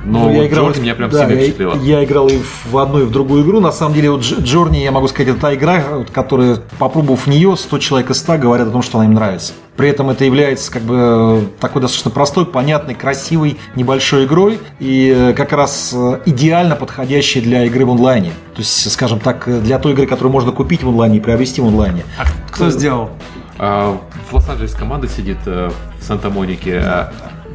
[0.05, 1.75] но Ну, вот Journey меня прям да, сильно я, впечатлила.
[1.81, 2.39] я играл и
[2.69, 3.59] в одну, и в другую игру.
[3.59, 7.21] На самом деле, вот Дж- Journey, я могу сказать, это та игра, вот, которая, попробовав
[7.25, 9.53] в нее, 100 человек из 100 говорят о том, что она им нравится.
[9.77, 15.33] При этом это является как бы такой достаточно простой, понятной, красивой, небольшой игрой и э,
[15.33, 18.29] как раз э, идеально подходящей для игры в онлайне.
[18.53, 21.59] То есть, скажем так, э, для той игры, которую можно купить в онлайне и приобрести
[21.61, 22.03] в онлайне.
[22.19, 23.09] А кто сделал?
[23.57, 23.97] А,
[24.29, 27.05] в Лос-Анджелесе команда сидит в Санта-Монике, э,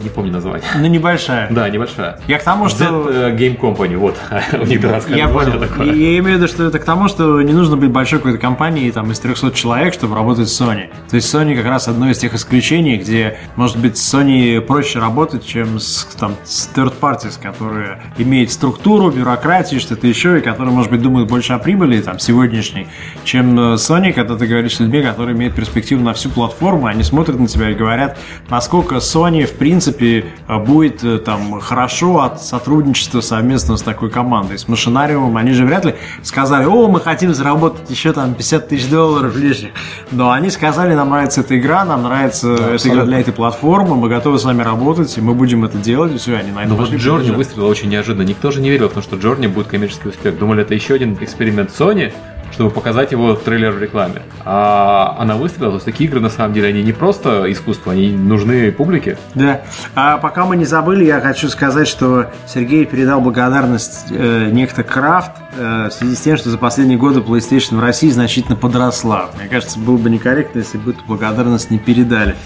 [0.02, 0.66] не помню название.
[0.76, 1.48] Ну, небольшая.
[1.50, 2.20] Да, небольшая.
[2.28, 2.78] Я к тому, что...
[2.78, 4.16] Z э, Game Company, вот,
[4.52, 5.58] у них дурацкое Я понял.
[5.58, 5.86] такое.
[5.86, 8.90] Я имею в виду, что это к тому, что не нужно быть большой какой-то компанией
[8.92, 10.88] там, из 300 человек, чтобы работать с Sony.
[11.10, 14.98] То есть Sony как раз одно из тех исключений, где, может быть, с Sony проще
[14.98, 20.72] работать, чем с, там, с third parties, которые имеют структуру, бюрократию, что-то еще, и которые,
[20.72, 22.86] может быть, думают больше о прибыли там, сегодняшней,
[23.24, 27.02] чем э, Sony, когда ты говоришь с людьми, которые имеют перспективу на всю платформу, они
[27.02, 28.18] смотрят на тебя и говорят,
[28.48, 34.58] насколько Sony, в принципе, э, будет э, там хорошо от сотрудничества совместно с такой командой.
[34.58, 38.88] С Машинариумом они же вряд ли сказали, о, мы хотим заработать еще там 50 тысяч
[38.88, 39.70] долларов лишних.
[40.10, 43.04] Но они сказали, нам нравится эта игра, нам нравится эта игра абсолютно.
[43.06, 46.36] для этой платформы, мы готовы с вами работать, и мы будем это делать, и все,
[46.36, 47.36] они на это Но Ну вот Джорни побежали.
[47.36, 48.22] выстрелила очень неожиданно.
[48.22, 50.38] Никто же не верил в то, что Джорни будет коммерческий успех.
[50.38, 52.12] Думали, это еще один эксперимент Sony,
[52.52, 54.22] чтобы показать его трейлер в рекламе.
[54.44, 55.72] А она выстрелила.
[55.72, 59.18] То есть такие игры, на самом деле, они не просто искусство, они нужны публике.
[59.34, 59.62] Да.
[59.94, 65.32] А пока мы не забыли, я хочу сказать, что Сергей передал благодарность э, некто Крафт
[65.56, 69.30] э, в связи с тем, что за последние годы PlayStation в России значительно подросла.
[69.38, 72.36] Мне кажется, было бы некорректно, если бы эту благодарность не передали.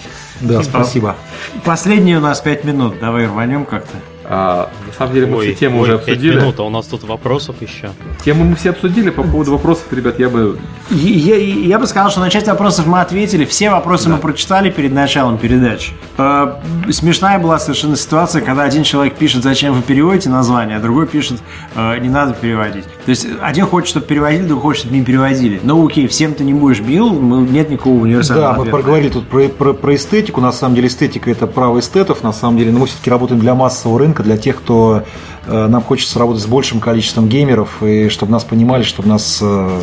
[0.40, 1.16] Да, спасибо.
[1.64, 2.98] Последние у нас пять минут.
[3.00, 3.96] Давай рванем как-то.
[4.35, 6.37] А, на самом деле мы Ой, все темы ой, уже обсудили.
[6.37, 7.91] минут, а у нас тут вопросов еще.
[8.24, 9.11] Темы мы все обсудили.
[9.11, 10.57] По поводу вопросов, ребят, я бы...
[10.91, 13.45] Я, я- я бы сказал, что на часть вопросов мы ответили.
[13.45, 15.93] Все вопросы мы прочитали перед началом передачи.
[16.16, 16.55] Э,
[16.91, 21.39] смешная была совершенно ситуация, когда один человек пишет, зачем вы переводите название, а другой пишет,
[21.76, 22.85] э, не надо переводить.
[23.05, 25.61] То есть один хочет, чтобы переводили, другой хочет, чтобы не переводили.
[25.62, 28.76] Ну окей, всем ты не будешь бил, мы- нет никакого универсального Да, мы ответа.
[28.78, 30.41] проговорили тут про, про- про эстетику.
[30.41, 32.22] На самом деле эстетика это право эстетов.
[32.22, 35.04] На самом деле, но мы все-таки работаем для массового рынка, для тех, кто
[35.46, 39.80] э, нам хочется работать с большим количеством геймеров и чтобы нас понимали, чтобы нас э,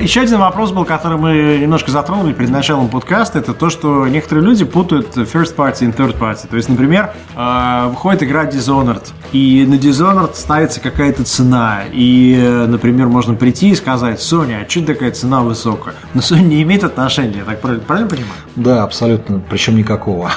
[0.00, 4.44] Еще один вопрос был, который мы немножко затронули перед началом подкаста, это то, что некоторые
[4.44, 6.48] люди путают first party и third party.
[6.48, 13.06] То есть, например, э, выходит игра Dishonored, и на Dishonored ставится какая-то цена, и, например,
[13.06, 15.94] можно прийти и сказать, Sony, а что такая цена высокая?
[16.14, 18.32] Но Sony не имеет отношения, я так правильно, правильно понимаю?
[18.56, 20.30] да, абсолютно, причем никакого.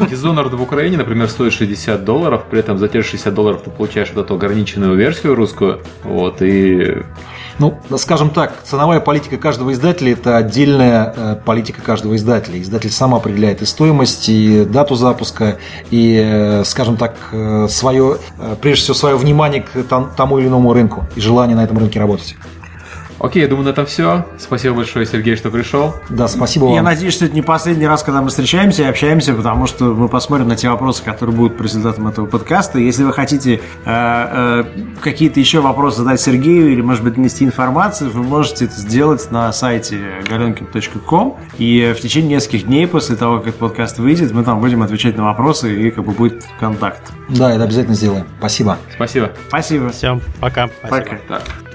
[0.00, 3.70] Dishonored в Украине, например, стоит 60 долларов, при этом за те же 60 долларов ты
[3.70, 7.02] получаешь вот эту ограниченную версию русскую, вот, и
[7.58, 12.58] Ну, скажем так, ценовая политика каждого издателя– это отдельная э, политика каждого издателя.
[12.58, 15.58] Издатель сам определяет и стоимость, и дату запуска,
[15.90, 18.16] и, э, скажем так, э, свое,
[18.62, 19.82] прежде всего, свое внимание к
[20.16, 22.34] тому или иному рынку и желание на этом рынке работать.
[23.20, 24.24] Окей, я думаю, на этом все.
[24.38, 25.94] Спасибо большое, Сергей, что пришел.
[26.08, 26.74] Да, спасибо вам.
[26.74, 30.08] Я надеюсь, что это не последний раз, когда мы встречаемся и общаемся, потому что мы
[30.08, 32.78] посмотрим на те вопросы, которые будут по результатам этого подкаста.
[32.78, 34.64] Если вы хотите э, э,
[35.02, 39.52] какие-то еще вопросы задать Сергею или, может быть, нести информацию, вы можете это сделать на
[39.52, 41.36] сайте galenkin.com.
[41.58, 45.24] И в течение нескольких дней после того, как подкаст выйдет, мы там будем отвечать на
[45.24, 47.02] вопросы и как бы будет контакт.
[47.28, 48.24] Да, это обязательно сделаем.
[48.38, 48.78] Спасибо.
[48.94, 49.32] Спасибо.
[49.48, 49.90] Спасибо.
[49.90, 50.70] Всем пока.
[50.82, 51.04] Спасибо.
[51.04, 51.18] Пока.
[51.28, 51.69] Так.